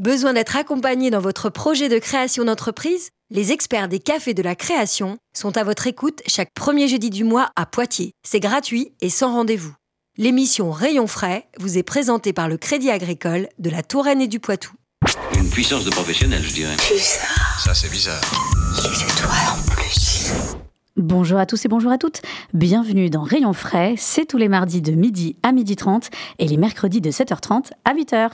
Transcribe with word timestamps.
Besoin 0.00 0.32
d'être 0.32 0.56
accompagné 0.56 1.10
dans 1.10 1.20
votre 1.20 1.50
projet 1.50 1.90
de 1.90 1.98
création 1.98 2.46
d'entreprise? 2.46 3.10
Les 3.28 3.52
experts 3.52 3.86
des 3.86 3.98
cafés 3.98 4.32
de 4.32 4.42
la 4.42 4.54
création 4.54 5.18
sont 5.36 5.58
à 5.58 5.62
votre 5.62 5.86
écoute 5.86 6.22
chaque 6.26 6.54
premier 6.54 6.88
jeudi 6.88 7.10
du 7.10 7.22
mois 7.22 7.50
à 7.54 7.66
Poitiers. 7.66 8.12
C'est 8.26 8.40
gratuit 8.40 8.94
et 9.02 9.10
sans 9.10 9.34
rendez-vous. 9.34 9.74
L'émission 10.16 10.70
Rayon 10.70 11.06
frais 11.06 11.48
vous 11.58 11.76
est 11.76 11.82
présentée 11.82 12.32
par 12.32 12.48
le 12.48 12.56
Crédit 12.56 12.88
Agricole 12.88 13.50
de 13.58 13.68
la 13.68 13.82
Touraine 13.82 14.22
et 14.22 14.26
du 14.26 14.40
Poitou. 14.40 14.72
Une 15.36 15.50
puissance 15.50 15.84
de 15.84 15.90
professionnel, 15.90 16.42
je 16.44 16.54
dirais. 16.54 16.76
Ça, 17.58 17.74
c'est 17.74 17.90
bizarre. 17.90 18.22
C'est 18.76 19.22
toi 19.22 19.34
en 19.52 19.70
plus. 19.70 20.32
Bonjour 20.96 21.38
à 21.38 21.44
tous 21.44 21.62
et 21.66 21.68
bonjour 21.68 21.92
à 21.92 21.98
toutes. 21.98 22.22
Bienvenue 22.54 23.10
dans 23.10 23.22
Rayon 23.22 23.52
frais. 23.52 23.96
C'est 23.98 24.24
tous 24.24 24.38
les 24.38 24.48
mardis 24.48 24.80
de 24.80 24.92
midi 24.92 25.36
à 25.42 25.52
midi 25.52 25.76
30 25.76 26.08
et 26.38 26.48
les 26.48 26.56
mercredis 26.56 27.02
de 27.02 27.10
7h30 27.10 27.72
à 27.84 27.92
8h. 27.92 28.30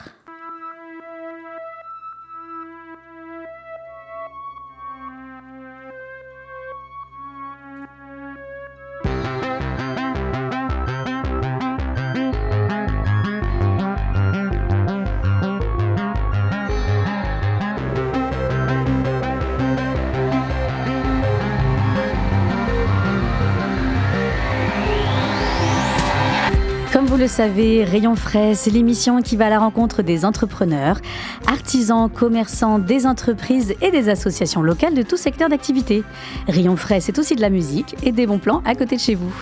Savez, 27.36 27.84
Rayon 27.84 28.16
Frais, 28.16 28.54
c'est 28.54 28.70
l'émission 28.70 29.20
qui 29.20 29.36
va 29.36 29.48
à 29.48 29.50
la 29.50 29.58
rencontre 29.58 30.02
des 30.02 30.24
entrepreneurs, 30.24 31.02
artisans, 31.46 32.09
commerçants, 32.09 32.78
des 32.78 33.06
entreprises 33.06 33.74
et 33.82 33.90
des 33.90 34.09
associations 34.09 34.62
locales 34.62 34.95
de 34.95 35.02
tout 35.02 35.18
secteur 35.18 35.50
d'activité. 35.50 36.02
Rayon 36.48 36.76
Frais, 36.76 37.01
c'est 37.01 37.18
aussi 37.18 37.37
de 37.37 37.43
la 37.43 37.51
musique 37.51 37.95
et 38.02 38.10
des 38.10 38.26
bons 38.26 38.38
plans 38.38 38.62
à 38.65 38.74
côté 38.74 38.96
de 38.96 39.02
chez 39.02 39.15
vous. 39.15 39.34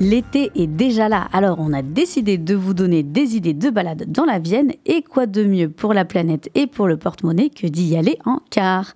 L'été 0.00 0.50
est 0.56 0.66
déjà 0.66 1.08
là, 1.08 1.28
alors 1.32 1.58
on 1.60 1.72
a 1.72 1.82
décidé 1.82 2.38
de 2.38 2.56
vous 2.56 2.74
donner 2.74 3.04
des 3.04 3.36
idées 3.36 3.54
de 3.54 3.70
balade 3.70 4.06
dans 4.08 4.24
la 4.24 4.40
Vienne 4.40 4.72
et 4.84 5.02
quoi 5.02 5.26
de 5.26 5.44
mieux 5.44 5.68
pour 5.68 5.94
la 5.94 6.04
planète 6.04 6.50
et 6.56 6.66
pour 6.66 6.88
le 6.88 6.96
porte-monnaie 6.96 7.50
que 7.50 7.68
d'y 7.68 7.96
aller 7.96 8.18
en 8.24 8.40
car. 8.50 8.94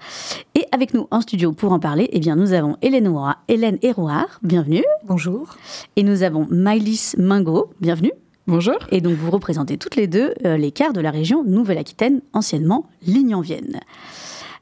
Et 0.57 0.65
avec 0.73 0.95
nous 0.95 1.07
en 1.13 1.21
studio 1.21 1.53
pour 1.53 1.73
en 1.73 1.79
parler, 1.79 2.09
eh 2.13 2.19
bien 2.19 2.35
nous 2.35 2.55
avons 2.55 2.77
Hélène, 2.83 3.09
Hélène 3.47 3.79
Hérouard, 3.83 4.41
bienvenue. 4.43 4.83
Bonjour. 5.05 5.55
Et 5.95 6.03
nous 6.03 6.25
avons 6.25 6.49
Maïlis 6.51 7.15
Mingo, 7.19 7.71
bienvenue. 7.81 8.11
Bonjour. 8.47 8.79
Et 8.93 9.01
donc 9.01 9.15
vous 9.15 9.31
représentez 9.31 9.77
toutes 9.77 9.97
les 9.97 10.07
deux 10.07 10.33
euh, 10.45 10.57
les 10.57 10.71
cars 10.71 10.93
de 10.93 11.01
la 11.01 11.11
région 11.11 11.43
Nouvelle-Aquitaine, 11.43 12.21
anciennement 12.33 12.89
Ligne-en-Vienne. 13.05 13.81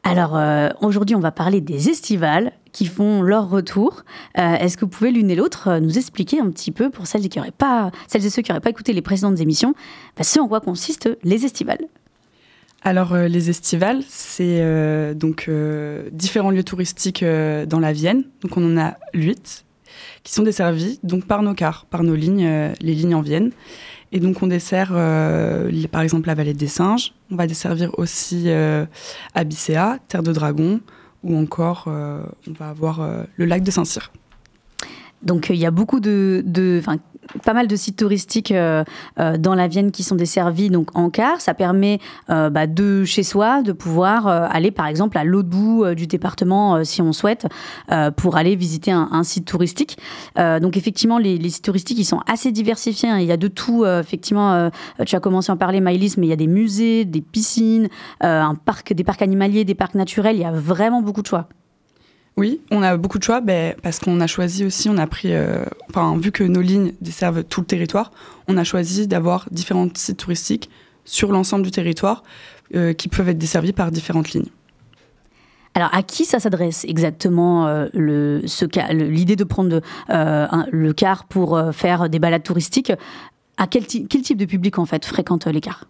Alors 0.02 0.36
euh, 0.36 0.70
aujourd'hui 0.80 1.14
on 1.14 1.20
va 1.20 1.32
parler 1.32 1.60
des 1.60 1.90
estivales 1.90 2.52
qui 2.72 2.86
font 2.86 3.20
leur 3.20 3.50
retour. 3.50 4.04
Euh, 4.38 4.54
Est-ce 4.54 4.78
que 4.78 4.86
vous 4.86 4.90
pouvez 4.90 5.10
l'une 5.10 5.30
et 5.30 5.34
l'autre 5.34 5.68
euh, 5.68 5.80
nous 5.80 5.98
expliquer 5.98 6.40
un 6.40 6.50
petit 6.50 6.70
peu 6.70 6.88
pour 6.88 7.06
celles, 7.06 7.28
qui 7.28 7.38
auraient 7.38 7.50
pas, 7.50 7.90
celles 8.08 8.24
et 8.24 8.30
ceux 8.30 8.40
qui 8.40 8.50
n'auraient 8.50 8.60
pas 8.62 8.70
écouté 8.70 8.94
les 8.94 9.02
précédentes 9.02 9.40
émissions, 9.40 9.74
bah, 10.16 10.24
ce 10.24 10.40
en 10.40 10.48
quoi 10.48 10.60
consistent 10.60 11.10
les 11.22 11.44
estivales? 11.44 11.86
Alors 12.82 13.14
euh, 13.14 13.28
les 13.28 13.48
estivales, 13.48 14.02
c'est 14.08 14.60
euh, 14.60 15.14
donc 15.14 15.46
euh, 15.48 16.08
différents 16.12 16.50
lieux 16.50 16.64
touristiques 16.64 17.24
dans 17.24 17.80
la 17.80 17.92
Vienne. 17.92 18.24
Donc 18.42 18.56
on 18.56 18.64
en 18.64 18.78
a 18.78 18.96
huit 19.14 19.63
qui 20.24 20.32
sont 20.32 20.42
desservis 20.42 20.98
donc 21.02 21.26
par 21.26 21.42
nos 21.42 21.54
cars, 21.54 21.86
par 21.90 22.02
nos 22.02 22.14
lignes, 22.16 22.46
euh, 22.46 22.72
les 22.80 22.94
lignes 22.94 23.14
en 23.14 23.20
Vienne. 23.20 23.52
Et 24.10 24.20
donc 24.20 24.42
on 24.42 24.46
dessert 24.46 24.90
euh, 24.92 25.70
par 25.92 26.00
exemple 26.00 26.26
la 26.26 26.34
vallée 26.34 26.54
des 26.54 26.66
singes. 26.66 27.12
On 27.30 27.36
va 27.36 27.46
desservir 27.46 27.90
aussi 27.98 28.44
euh, 28.46 28.86
Abysséa, 29.34 29.98
Terre 30.08 30.22
de 30.22 30.32
Dragon, 30.32 30.80
ou 31.22 31.36
encore 31.36 31.84
on 31.88 32.52
va 32.52 32.68
avoir 32.68 33.00
le 33.36 33.44
lac 33.44 33.62
de 33.62 33.70
Saint-Cyr. 33.70 34.12
Donc 35.22 35.48
il 35.48 35.56
y 35.56 35.66
a 35.66 35.70
beaucoup 35.70 36.00
de, 36.00 36.42
de 36.44 36.82
pas 37.44 37.52
mal 37.52 37.66
de 37.66 37.76
sites 37.76 37.96
touristiques 37.96 38.52
euh, 38.52 38.84
euh, 39.20 39.36
dans 39.36 39.54
la 39.54 39.68
Vienne 39.68 39.90
qui 39.90 40.02
sont 40.02 40.14
desservis 40.14 40.70
donc 40.70 40.96
en 40.96 41.10
car. 41.10 41.40
Ça 41.40 41.54
permet 41.54 42.00
euh, 42.30 42.50
bah, 42.50 42.66
de 42.66 43.04
chez 43.04 43.22
soi 43.22 43.62
de 43.62 43.72
pouvoir 43.72 44.26
aller 44.26 44.70
par 44.70 44.86
exemple 44.86 45.18
à 45.18 45.24
l'autre 45.24 45.48
bout 45.48 45.84
du 45.94 46.06
département 46.06 46.84
si 46.84 47.02
on 47.02 47.12
souhaite 47.12 47.46
pour 48.16 48.36
aller 48.36 48.56
visiter 48.56 48.90
un, 48.90 49.22
site 49.22 49.46
touristique. 49.46 49.98
Donc 50.36 50.76
effectivement 50.76 51.18
les, 51.18 51.48
sites 51.48 51.64
touristiques 51.64 51.98
ils 51.98 52.04
sont 52.04 52.20
assez 52.26 52.52
diversifiés. 52.52 53.08
hein. 53.08 53.18
Il 53.18 53.26
y 53.26 53.32
a 53.32 53.36
de 53.36 53.48
tout. 53.48 53.84
effectivement, 53.84 54.70
tu 55.06 55.16
as 55.16 55.20
commencé 55.20 55.50
à 55.50 55.54
en 55.54 55.58
parler 55.58 55.80
Maïlis, 55.80 56.14
mais 56.18 56.26
il 56.26 56.30
y 56.30 56.32
a 56.32 56.36
des 56.36 56.46
musées, 56.46 57.04
des 57.04 57.20
piscines, 57.20 57.88
un 58.20 58.54
parc, 58.54 58.92
des 58.92 59.04
parcs 59.04 59.22
animaliers, 59.22 59.64
des 59.64 59.74
parcs 59.74 59.94
naturels. 59.94 60.36
Il 60.36 60.42
y 60.42 60.46
a 60.46 60.52
vraiment 60.52 61.02
beaucoup 61.02 61.22
de 61.22 61.26
choix. 61.26 61.48
Oui, 62.36 62.60
on 62.72 62.82
a 62.82 62.96
beaucoup 62.96 63.18
de 63.18 63.22
choix 63.22 63.40
ben, 63.40 63.74
parce 63.82 64.00
qu'on 64.00 64.20
a 64.20 64.26
choisi 64.26 64.64
aussi, 64.64 64.88
on 64.88 64.98
a 64.98 65.06
pris, 65.06 65.32
euh, 65.32 65.64
enfin, 65.88 66.18
vu 66.18 66.32
que 66.32 66.42
nos 66.42 66.62
lignes 66.62 66.92
desservent 67.00 67.44
tout 67.44 67.60
le 67.60 67.66
territoire, 67.66 68.10
on 68.48 68.56
a 68.56 68.64
choisi 68.64 69.06
d'avoir 69.06 69.46
différents 69.52 69.88
sites 69.94 70.16
touristiques 70.16 70.68
sur 71.04 71.30
l'ensemble 71.30 71.62
du 71.62 71.70
territoire 71.70 72.24
euh, 72.74 72.92
qui 72.92 73.08
peuvent 73.08 73.28
être 73.28 73.38
desservis 73.38 73.72
par 73.72 73.92
différentes 73.92 74.32
lignes. 74.32 74.48
Alors, 75.76 75.90
à 75.92 76.02
qui 76.02 76.24
ça 76.24 76.40
s'adresse 76.40 76.84
exactement 76.84 77.66
euh, 77.68 77.88
l'idée 77.94 79.36
de 79.36 79.44
prendre 79.44 79.80
le 80.08 80.92
car 80.92 81.24
pour 81.24 81.60
faire 81.72 82.08
des 82.08 82.18
balades 82.18 82.44
touristiques? 82.44 82.92
À 83.56 83.68
quel, 83.68 83.86
type 83.86 84.36
de 84.36 84.44
public 84.44 84.78
en 84.78 84.86
fait 84.86 85.04
fréquente 85.04 85.46
les 85.46 85.60
cars? 85.60 85.86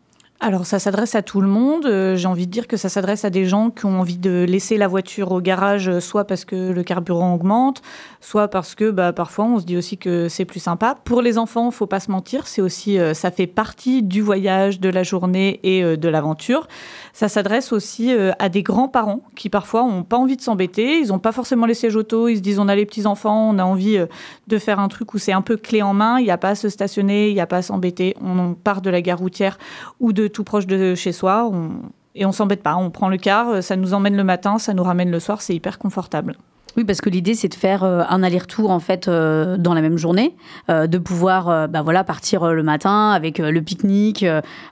Alors 0.47 0.67
ça 0.67 0.79
s'adresse 0.79 1.15
à 1.15 1.23
tout 1.23 1.41
le 1.41 1.49
monde. 1.49 1.87
Euh, 1.87 2.17
J'ai 2.17 2.29
envie 2.29 2.47
de 2.47 2.53
dire 2.53 2.69
que 2.69 2.77
ça 2.77 2.91
s'adresse 2.91 3.25
à 3.25 3.31
des 3.31 3.47
gens 3.47 3.71
qui 3.71 3.87
ont 3.87 3.99
envie 3.99 4.19
de 4.19 4.45
laisser 4.47 4.77
la 4.77 4.89
voiture 4.89 5.33
au 5.33 5.41
garage, 5.41 5.89
euh, 5.89 6.01
soit 6.01 6.27
parce 6.27 6.45
que 6.45 6.71
le 6.71 6.83
carburant 6.83 7.33
augmente, 7.33 7.81
soit 8.21 8.49
parce 8.49 8.75
que 8.75 8.91
bah, 8.91 9.15
parfois 9.15 9.47
on 9.47 9.59
se 9.59 9.65
dit 9.65 9.79
aussi 9.79 9.97
que 9.97 10.29
c'est 10.29 10.45
plus 10.45 10.61
sympa. 10.61 10.99
Pour 11.03 11.23
les 11.23 11.39
enfants, 11.39 11.71
faut 11.71 11.87
pas 11.87 11.99
se 11.99 12.11
mentir, 12.11 12.47
c'est 12.47 12.61
aussi 12.61 12.99
euh, 12.99 13.15
ça 13.15 13.31
fait 13.31 13.47
partie 13.47 14.03
du 14.03 14.21
voyage, 14.21 14.81
de 14.81 14.91
la 14.91 15.03
journée 15.03 15.61
et 15.63 15.83
de 15.97 16.09
l'aventure. 16.11 16.69
Ça 17.15 17.31
s'adresse 17.31 17.73
aussi 17.73 18.13
à 18.39 18.49
des 18.51 18.63
grands-parents 18.63 19.21
qui 19.37 19.49
parfois 19.49 19.83
ont 19.83 20.03
pas 20.03 20.19
envie 20.19 20.37
de 20.37 20.43
s'embêter, 20.43 20.99
ils 20.99 21.11
ont 21.11 21.19
pas 21.19 21.33
forcément 21.33 21.65
les 21.65 21.73
sièges 21.73 21.97
auto, 21.97 22.29
ils 22.29 22.37
se 22.37 22.43
disent 22.43 22.59
on 22.59 22.69
a 22.69 22.75
les 22.75 22.85
petits 22.85 23.07
enfants, 23.07 23.49
on 23.49 23.59
a 23.59 23.65
envie 23.65 23.99
de 24.47 24.59
faire 24.59 24.79
un 24.79 24.89
truc 24.89 25.15
où 25.15 25.19
c'est 25.19 25.33
un 25.33 25.41
peu 25.41 25.57
clé 25.57 25.81
en 25.81 25.95
main, 25.95 26.19
il 26.19 26.25
n'y 26.25 26.31
a 26.31 26.37
pas 26.37 26.51
à 26.51 26.55
se 26.55 26.69
stationner, 26.69 27.31
il 27.31 27.35
n'y 27.35 27.41
a 27.41 27.47
pas 27.47 27.59
à 27.59 27.63
s'embêter, 27.63 28.15
on 28.21 28.53
part 28.53 28.83
de 28.83 28.91
la 28.91 29.01
gare 29.01 29.19
routière 29.19 29.59
ou 30.01 30.13
de 30.13 30.29
tout 30.35 30.45
proche 30.45 30.67
de 30.67 30.95
chez 30.95 31.13
soi. 31.13 31.49
On... 31.51 31.71
Et 32.17 32.25
on 32.27 32.31
s'embête 32.31 32.63
pas, 32.63 32.77
on 32.77 32.91
prend 32.91 33.09
le 33.09 33.17
car, 33.17 33.49
euh, 33.49 33.61
ça 33.61 33.75
nous 33.75 33.93
emmène 33.93 34.17
le 34.17 34.23
matin, 34.23 34.59
ça 34.59 34.73
nous 34.73 34.85
ramène 34.85 35.11
le 35.11 35.19
soir, 35.19 35.43
c'est 35.43 35.53
hyper 35.53 35.81
confortable. 35.81 36.37
Oui, 36.77 36.85
parce 36.85 37.01
que 37.01 37.11
l'idée 37.11 37.35
c'est 37.35 37.49
de 37.49 37.55
faire 37.55 37.83
euh, 37.83 38.03
un 38.09 38.23
aller-retour 38.23 38.71
en 38.71 38.79
fait 38.79 39.09
euh, 39.09 39.57
dans 39.57 39.75
la 39.75 39.81
même 39.81 39.97
journée, 39.97 40.37
euh, 40.69 40.87
de 40.87 40.99
pouvoir 40.99 41.49
euh, 41.49 41.67
bah, 41.67 41.83
voilà 41.83 42.05
partir 42.05 42.53
le 42.53 42.63
matin 42.63 43.11
avec 43.11 43.39
le 43.39 43.63
pique-nique, 43.63 44.25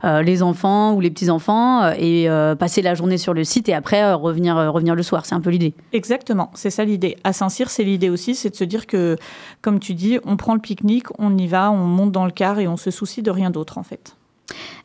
les 0.05 0.43
enfants 0.45 0.95
ou 0.95 1.01
les 1.01 1.11
petits 1.11 1.31
enfants 1.31 1.83
euh, 1.83 1.95
et 1.99 2.29
passer 2.57 2.81
la 2.81 2.95
journée 2.95 3.19
sur 3.19 3.35
le 3.35 3.43
site 3.43 3.69
et 3.69 3.75
après 3.75 4.15
revenir 4.15 4.55
revenir 4.73 4.95
le 4.95 5.03
soir. 5.03 5.27
C'est 5.27 5.35
un 5.35 5.41
peu 5.41 5.51
l'idée. 5.51 5.75
Exactement, 5.93 6.53
c'est 6.55 6.71
ça 6.71 6.85
l'idée. 6.85 7.17
À 7.25 7.33
Saint-Cyr, 7.33 7.71
c'est 7.71 7.83
l'idée 7.83 8.09
aussi, 8.09 8.37
c'est 8.37 8.51
de 8.51 8.57
se 8.57 8.65
dire 8.65 8.87
que, 8.87 9.17
comme 9.63 9.81
tu 9.81 9.95
dis, 9.95 10.21
on 10.25 10.37
prend 10.37 10.55
le 10.55 10.61
pique-nique, 10.61 11.07
on 11.19 11.37
y 11.37 11.49
va, 11.49 11.73
on 11.73 11.87
monte 11.87 12.13
dans 12.13 12.25
le 12.25 12.31
car 12.33 12.61
et 12.61 12.69
on 12.69 12.77
se 12.77 12.93
soucie 12.93 13.23
de 13.23 13.33
rien 13.33 13.51
d'autre 13.51 13.79
en 13.79 13.83
fait. 13.83 14.15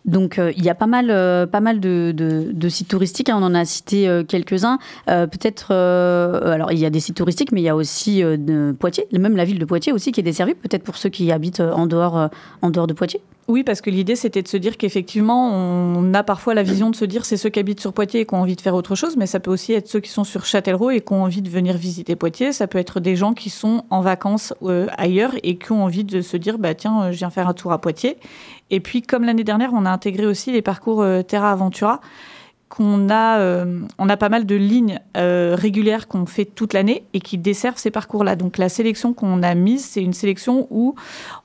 Donc 0.08 0.40
euh, 0.40 0.54
il 0.56 0.64
y 0.64 0.70
a 0.70 0.76
pas 0.76 0.88
mal, 0.88 1.12
euh, 1.12 1.46
pas 1.46 1.60
mal 1.60 1.80
de, 1.80 2.70
sites 2.70 2.88
touristiques. 2.88 3.30
hein. 3.30 3.38
on 3.40 3.44
en 3.44 3.54
a 3.54 3.66
cité 3.66 4.08
euh, 4.08 4.24
quelques-uns. 4.24 4.80
Peut-être, 5.06 5.74
alors 5.74 6.72
il 6.72 6.80
y 6.80 6.86
a 6.86 6.90
des 6.90 7.00
sites 7.00 7.18
touristiques, 7.18 7.52
mais 7.52 7.62
il 7.62 7.66
y 7.66 7.70
a 7.70 7.76
aussi 7.76 8.24
Poitiers, 8.80 9.08
même 9.12 9.36
la 9.36 9.46
ville 9.46 9.60
de 9.60 9.66
Poitiers 9.66 9.92
aussi 9.92 10.12
qui 10.12 10.22
est 10.22 10.24
desservie. 10.24 10.56
Peut-être 10.56 10.84
pour 10.84 10.98
ceux 10.98 11.10
qui 11.10 11.32
habitent 11.32 11.60
en 11.60 11.86
dehors, 11.86 12.30
en 12.62 12.70
dehors 12.70 12.88
de 12.88 12.94
Poitiers. 12.94 13.22
Oui, 13.48 13.64
parce 13.64 13.80
que 13.80 13.90
l'idée, 13.90 14.18
c'était 14.18 14.42
de 14.42 14.48
se 14.50 14.58
dire 14.58 14.76
qu'effectivement, 14.76 15.50
on 15.54 16.14
a 16.14 16.22
parfois 16.22 16.54
la 16.54 16.64
vision 16.64 16.90
de 16.90 16.98
se 16.98 17.06
dire 17.06 17.24
c'est 17.24 17.38
ceux 17.38 17.48
qui 17.48 17.60
habitent 17.60 17.80
sur 17.80 17.94
Poitiers 17.94 18.20
et 18.22 18.26
qui 18.26 18.34
ont 18.34 18.42
envie 18.42 18.58
de 18.58 18.62
faire 18.62 18.76
autre 18.76 18.96
chose, 18.96 19.16
mais 19.16 19.26
ça 19.26 19.40
peut 19.40 19.50
aussi 19.50 19.72
être 19.72 19.88
ceux 19.88 20.02
qui 20.02 20.10
sont 20.10 20.26
sur 20.26 20.46
Châtellerault 20.46 20.90
et 20.90 21.00
qui 21.00 21.14
ont 21.14 21.24
envie 21.24 21.42
de 21.42 21.50
venir 21.50 21.78
visiter 21.78 22.18
Poitiers. 22.18 22.52
Ça 22.52 22.68
peut 22.68 22.78
être 22.78 23.00
des 23.00 23.16
gens 23.16 23.34
qui 23.34 23.50
sont 23.50 23.86
en 23.90 24.02
vacances 24.02 24.54
euh, 24.64 24.88
ailleurs 24.98 25.32
et 25.44 25.58
qui 25.58 25.72
ont 25.72 25.86
envie 25.86 26.04
de 26.04 26.20
se 26.20 26.36
dire 26.36 26.58
bah 26.58 26.76
tiens, 26.76 27.04
euh, 27.04 27.12
je 27.14 27.20
viens 27.20 27.30
faire 27.30 27.48
un 27.48 27.54
tour 27.54 27.72
à 27.72 27.80
Poitiers. 27.80 28.18
Et 28.70 28.82
puis, 28.82 29.02
comme 29.02 29.24
l'année 29.24 29.46
dernière, 29.46 29.72
on 29.74 29.86
a 29.86 29.92
intégré 29.92 30.26
aussi 30.26 30.52
les 30.52 30.62
parcours 30.62 31.02
euh, 31.02 31.22
Terra 31.22 31.54
Aventura 31.54 32.02
qu'on 32.70 33.10
a, 33.10 33.40
euh, 33.40 33.82
on 33.98 34.10
a 34.10 34.18
pas 34.18 34.30
mal 34.30 34.46
de 34.46 34.56
lignes 34.56 35.00
euh, 35.16 35.56
régulières 35.58 36.08
qu'on 36.08 36.26
fait 36.26 36.46
toute 36.46 36.74
l'année 36.74 37.04
et 37.14 37.20
qui 37.22 37.38
desservent 37.38 37.78
ces 37.78 37.92
parcours-là. 37.92 38.36
Donc 38.36 38.58
la 38.58 38.70
sélection 38.70 39.14
qu'on 39.14 39.42
a 39.42 39.56
mise, 39.56 39.86
c'est 39.86 40.02
une 40.02 40.14
sélection 40.14 40.68
où 40.70 40.96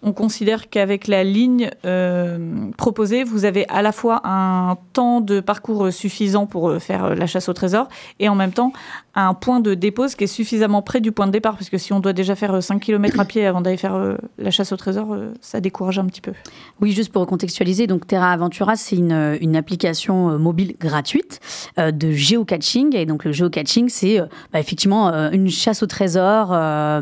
on 0.03 0.13
considère 0.13 0.69
qu'avec 0.69 1.07
la 1.07 1.23
ligne 1.23 1.71
euh, 1.85 2.71
proposée, 2.77 3.23
vous 3.23 3.45
avez 3.45 3.69
à 3.69 3.83
la 3.83 3.93
fois 3.93 4.21
un 4.25 4.77
temps 4.93 5.21
de 5.21 5.41
parcours 5.41 5.93
suffisant 5.93 6.47
pour 6.47 6.75
faire 6.81 7.15
la 7.15 7.27
chasse 7.27 7.49
au 7.49 7.53
trésor 7.53 7.89
et 8.19 8.29
en 8.29 8.35
même 8.35 8.53
temps 8.53 8.73
un 9.15 9.35
point 9.35 9.61
de 9.61 9.75
dépose 9.75 10.15
qui 10.15 10.25
est 10.25 10.29
suffisamment 10.29 10.83
près 10.83 11.01
du 11.01 11.13
point 11.13 11.27
de 11.27 11.33
départ. 11.33 11.57
Parce 11.57 11.71
que 11.71 11.79
si 11.79 11.93
on 11.93 12.01
doit 12.01 12.13
déjà 12.13 12.35
faire 12.35 12.63
5 12.63 12.81
km 12.81 13.21
à 13.21 13.25
pied 13.25 13.47
avant 13.47 13.61
d'aller 13.61 13.77
faire 13.77 14.17
la 14.39 14.51
chasse 14.51 14.73
au 14.73 14.77
trésor, 14.77 15.17
ça 15.41 15.61
décourage 15.61 15.99
un 15.99 16.07
petit 16.07 16.21
peu. 16.21 16.33
Oui, 16.81 16.93
juste 16.93 17.13
pour 17.13 17.27
contextualiser, 17.27 17.87
donc 17.87 18.07
Terra 18.07 18.33
Aventura, 18.33 18.77
c'est 18.77 18.97
une, 18.97 19.57
application 19.57 20.39
mobile 20.39 20.75
gratuite 20.81 21.41
euh, 21.79 21.91
de 21.91 22.11
géocaching. 22.11 22.97
Et 22.97 23.07
donc 23.07 23.25
le 23.25 23.33
géocaching, 23.33 23.89
c'est 23.89 24.21
euh, 24.21 24.27
bah, 24.53 24.61
effectivement 24.61 25.09
euh, 25.09 25.31
une 25.31 25.49
chasse 25.49 25.83
au 25.83 25.87
trésor, 25.87 26.51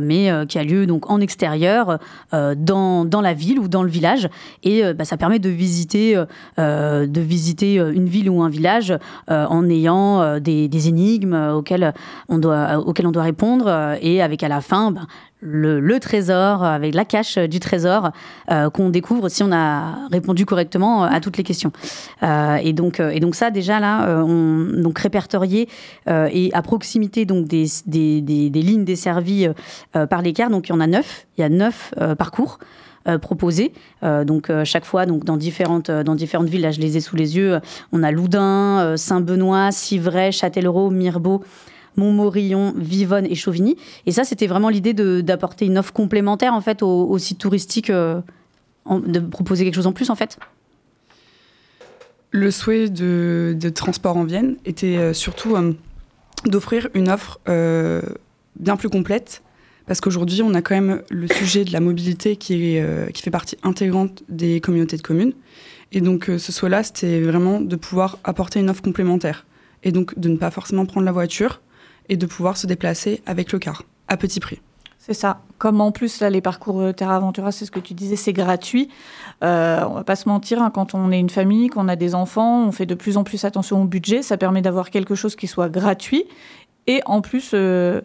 mais 0.00 0.30
qui 0.48 0.58
a 0.58 0.64
lieu 0.64 0.86
donc 0.86 1.10
en 1.10 1.20
extérieur, 1.20 1.98
dans, 2.32 3.04
dans 3.04 3.20
la 3.20 3.34
ville 3.34 3.58
ou 3.58 3.68
dans 3.68 3.82
le 3.82 3.88
village. 3.88 4.28
Et 4.62 4.82
bah, 4.94 5.04
ça 5.04 5.16
permet 5.16 5.38
de 5.38 5.48
visiter, 5.48 6.22
de 6.58 7.20
visiter 7.20 7.76
une 7.76 8.06
ville 8.06 8.28
ou 8.30 8.42
un 8.42 8.48
village 8.48 8.94
en 9.28 9.68
ayant 9.68 10.38
des, 10.40 10.68
des, 10.68 10.88
énigmes 10.88 11.34
auxquelles 11.54 11.92
on 12.28 12.38
doit, 12.38 12.78
auxquelles 12.78 13.06
on 13.06 13.12
doit 13.12 13.22
répondre 13.22 13.96
et 14.00 14.22
avec 14.22 14.42
à 14.42 14.48
la 14.48 14.60
fin 14.60 14.90
bah, 14.90 15.02
le, 15.40 15.98
trésor, 15.98 16.64
avec 16.64 16.94
la 16.94 17.04
cache 17.04 17.38
du 17.38 17.60
trésor 17.60 18.10
euh, 18.50 18.70
qu'on 18.70 18.90
découvre 18.90 19.28
si 19.28 19.42
on 19.42 19.52
a 19.52 20.08
répondu 20.10 20.46
correctement 20.46 21.04
à 21.04 21.20
toutes 21.20 21.36
les 21.36 21.44
questions. 21.44 21.72
Euh, 22.22 22.56
et, 22.56 22.72
donc, 22.72 23.00
euh, 23.00 23.10
et 23.10 23.20
donc 23.20 23.34
ça, 23.34 23.50
déjà 23.50 23.80
là, 23.80 24.22
on 24.24 24.68
donc 24.82 24.98
répertorié 24.98 25.68
et 26.08 26.50
à 26.52 26.62
proximité 26.62 27.24
donc 27.24 27.46
des, 27.46 27.66
des, 27.86 28.20
des, 28.20 28.62
lignes 28.62 28.84
desservies 28.84 29.48
par 29.92 30.22
l'écart. 30.22 30.50
Donc 30.50 30.68
il 30.68 30.72
y 30.72 30.74
en 30.74 30.80
a 30.80 30.86
neuf. 30.86 31.26
Il 31.36 31.40
y 31.40 31.44
a 31.44 31.48
neuf 31.48 31.94
parcours. 32.18 32.58
proposés. 33.22 33.72
donc 34.02 34.50
chaque 34.64 34.84
fois 34.84 35.06
donc 35.06 35.24
dans 35.24 35.36
différentes 35.36 35.90
dans 35.90 36.14
différentes 36.14 36.48
villes 36.48 36.60
là 36.62 36.70
je 36.70 36.80
les 36.80 36.96
ai 36.98 37.00
sous 37.00 37.16
les 37.16 37.36
yeux 37.36 37.58
on 37.92 38.02
a 38.02 38.10
Loudun 38.10 38.94
Saint-Benoît 38.96 39.72
Civray 39.72 40.32
Châtellerault 40.32 40.90
Mirbeau 40.90 41.42
Montmorillon, 41.96 42.74
Vivonne 42.76 43.26
et 43.26 43.34
Chauvigny. 43.34 43.76
Et 44.06 44.12
ça, 44.12 44.24
c'était 44.24 44.46
vraiment 44.46 44.68
l'idée 44.68 44.94
d'apporter 45.22 45.66
une 45.66 45.78
offre 45.78 45.92
complémentaire 45.92 46.54
en 46.54 46.60
fait 46.60 46.82
au, 46.82 47.18
site 47.18 47.38
touristique, 47.38 47.90
euh, 47.90 48.20
de 48.88 49.20
proposer 49.20 49.64
quelque 49.64 49.74
chose 49.74 49.86
en 49.86 49.92
plus 49.92 50.10
en 50.10 50.14
fait. 50.14 50.38
Le 52.30 52.50
souhait 52.50 52.88
de, 52.88 53.56
Transport 53.74 54.16
en 54.16 54.24
Vienne 54.24 54.56
était 54.64 54.96
euh, 54.96 55.12
surtout 55.12 55.56
euh, 55.56 55.72
d'offrir 56.44 56.88
une 56.94 57.08
offre 57.08 57.40
bien 58.58 58.76
plus 58.76 58.88
complète, 58.88 59.42
parce 59.86 60.00
qu'aujourd'hui, 60.00 60.42
on 60.42 60.54
a 60.54 60.62
quand 60.62 60.74
même 60.74 61.02
le 61.10 61.26
sujet 61.28 61.64
de 61.64 61.72
la 61.72 61.80
mobilité 61.80 62.36
qui, 62.36 62.76
est, 62.76 63.12
qui 63.12 63.22
fait 63.22 63.30
partie 63.30 63.56
intégrante 63.62 64.22
des 64.28 64.60
communautés 64.60 64.96
de 64.96 65.02
communes. 65.02 65.32
Et 65.92 66.00
donc, 66.00 66.26
ce 66.26 66.52
souhait-là, 66.52 66.82
c'était 66.82 67.20
vraiment 67.20 67.60
de 67.60 67.74
pouvoir 67.76 68.18
apporter 68.22 68.60
une 68.60 68.70
offre 68.70 68.82
complémentaire. 68.82 69.46
Et 69.82 69.92
donc, 69.92 70.18
de 70.18 70.28
ne 70.28 70.36
pas 70.36 70.50
forcément 70.50 70.86
prendre 70.86 71.06
la 71.06 71.12
voiture, 71.12 71.60
et 72.08 72.16
de 72.16 72.26
pouvoir 72.26 72.56
se 72.56 72.66
déplacer 72.66 73.22
avec 73.26 73.52
le 73.52 73.58
car, 73.58 73.84
à 74.08 74.16
petit 74.16 74.40
prix. 74.40 74.60
C'est 74.98 75.14
ça. 75.14 75.40
Comme 75.58 75.80
en 75.80 75.92
plus, 75.92 76.20
là, 76.20 76.28
les 76.28 76.42
parcours 76.42 76.80
euh, 76.80 76.92
Terra 76.92 77.16
Aventura, 77.16 77.52
c'est 77.52 77.64
ce 77.64 77.70
que 77.70 77.80
tu 77.80 77.94
disais, 77.94 78.16
c'est 78.16 78.34
gratuit. 78.34 78.90
Euh, 79.42 79.82
on 79.88 79.94
va 79.94 80.04
pas 80.04 80.14
se 80.14 80.28
mentir, 80.28 80.62
hein, 80.62 80.70
quand 80.70 80.94
on 80.94 81.10
est 81.10 81.18
une 81.18 81.30
famille, 81.30 81.68
qu'on 81.68 81.88
a 81.88 81.96
des 81.96 82.14
enfants, 82.14 82.66
on 82.66 82.70
fait 82.70 82.84
de 82.84 82.94
plus 82.94 83.16
en 83.16 83.24
plus 83.24 83.44
attention 83.44 83.82
au 83.82 83.86
budget. 83.86 84.22
Ça 84.22 84.36
permet 84.36 84.60
d'avoir 84.60 84.90
quelque 84.90 85.14
chose 85.14 85.36
qui 85.36 85.46
soit 85.46 85.70
gratuit 85.70 86.26
et 86.86 87.00
en 87.06 87.22
plus 87.22 87.52
euh, 87.54 88.02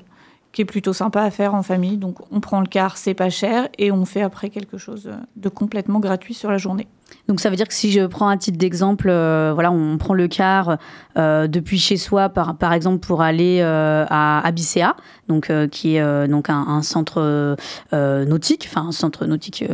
qui 0.55 0.61
est 0.61 0.65
plutôt 0.65 0.93
sympa 0.93 1.21
à 1.21 1.31
faire 1.31 1.53
en 1.53 1.63
famille. 1.63 1.97
Donc 1.97 2.19
on 2.31 2.39
prend 2.39 2.61
le 2.61 2.65
car, 2.65 2.95
c'est 2.95 3.13
pas 3.13 3.29
cher 3.29 3.67
et 3.77 3.91
on 3.91 4.05
fait 4.05 4.21
après 4.21 4.49
quelque 4.49 4.77
chose 4.77 5.11
de 5.35 5.49
complètement 5.49 5.99
gratuit 5.99 6.33
sur 6.33 6.49
la 6.49 6.57
journée. 6.57 6.87
Donc 7.27 7.41
ça 7.41 7.49
veut 7.49 7.57
dire 7.57 7.67
que 7.67 7.73
si 7.73 7.91
je 7.91 8.05
prends 8.05 8.29
un 8.29 8.37
titre 8.37 8.57
d'exemple, 8.57 9.09
euh, 9.09 9.51
voilà, 9.53 9.71
on 9.71 9.97
prend 9.97 10.13
le 10.13 10.29
car 10.29 10.77
euh, 11.17 11.47
depuis 11.47 11.77
chez 11.77 11.97
soi, 11.97 12.29
par, 12.29 12.55
par 12.55 12.71
exemple 12.71 13.05
pour 13.05 13.21
aller 13.21 13.59
euh, 13.61 14.05
à 14.09 14.47
Abysséa, 14.47 14.95
donc 15.27 15.51
qui 15.71 15.97
est 15.97 16.27
donc 16.27 16.49
un, 16.49 16.81
centre 16.83 17.57
nautique, 17.91 18.69
enfin 18.69 18.87
un 18.87 18.91
centre 18.91 19.25
nautique, 19.25 19.65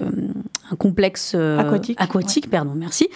un 0.71 0.75
complexe 0.75 1.35
aquatique, 1.35 1.99
aquatique 1.99 2.49
pardon, 2.49 2.73
merci. 2.75 3.09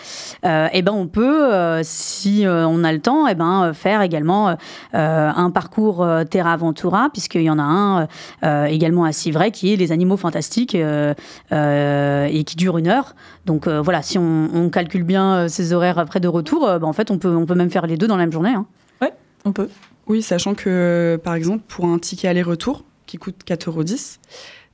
et 0.43 0.69
eh 0.73 0.81
ben 0.81 0.91
on 0.91 1.07
peut, 1.07 1.81
si 1.83 2.45
on 2.47 2.83
a 2.83 2.91
le 2.91 2.99
temps, 2.99 3.27
et 3.27 3.31
eh 3.31 3.35
ben 3.35 3.73
faire 3.73 4.01
également 4.01 4.55
un 4.93 5.51
parcours 5.51 6.05
Terra 6.29 6.53
Aventura, 6.53 7.09
puisqu'il 7.11 7.43
y 7.43 7.49
en 7.49 7.59
a 7.59 8.07
un 8.43 8.65
également 8.65 9.05
à 9.05 9.11
Civray 9.11 9.51
qui 9.51 9.73
est 9.73 9.75
les 9.75 9.91
animaux 9.91 10.17
fantastiques 10.17 10.75
et 10.75 12.43
qui 12.45 12.55
dure 12.55 12.77
une 12.77 12.87
heure. 12.87 13.15
Donc 13.45 13.67
voilà 13.67 14.01
si 14.01 14.17
on, 14.17 14.69
calcule 14.69 15.03
bien 15.03 15.47
ses 15.47 15.73
euh, 15.73 15.75
horaires 15.75 15.99
après 15.99 16.19
de 16.19 16.27
retour, 16.27 16.67
euh, 16.67 16.79
bah, 16.79 16.87
en 16.87 16.93
fait, 16.93 17.11
on 17.11 17.17
peut, 17.17 17.35
on 17.35 17.45
peut 17.45 17.55
même 17.55 17.69
faire 17.69 17.87
les 17.87 17.97
deux 17.97 18.07
dans 18.07 18.17
la 18.17 18.23
même 18.23 18.31
journée. 18.31 18.53
Hein. 18.53 18.65
Oui, 19.01 19.07
on 19.45 19.51
peut. 19.51 19.69
Oui, 20.07 20.21
sachant 20.21 20.53
que, 20.53 21.19
par 21.23 21.33
exemple, 21.33 21.63
pour 21.67 21.85
un 21.85 21.99
ticket 21.99 22.27
aller-retour 22.27 22.83
qui 23.05 23.17
coûte 23.17 23.37
4,10 23.45 23.69
euros, 23.69 23.83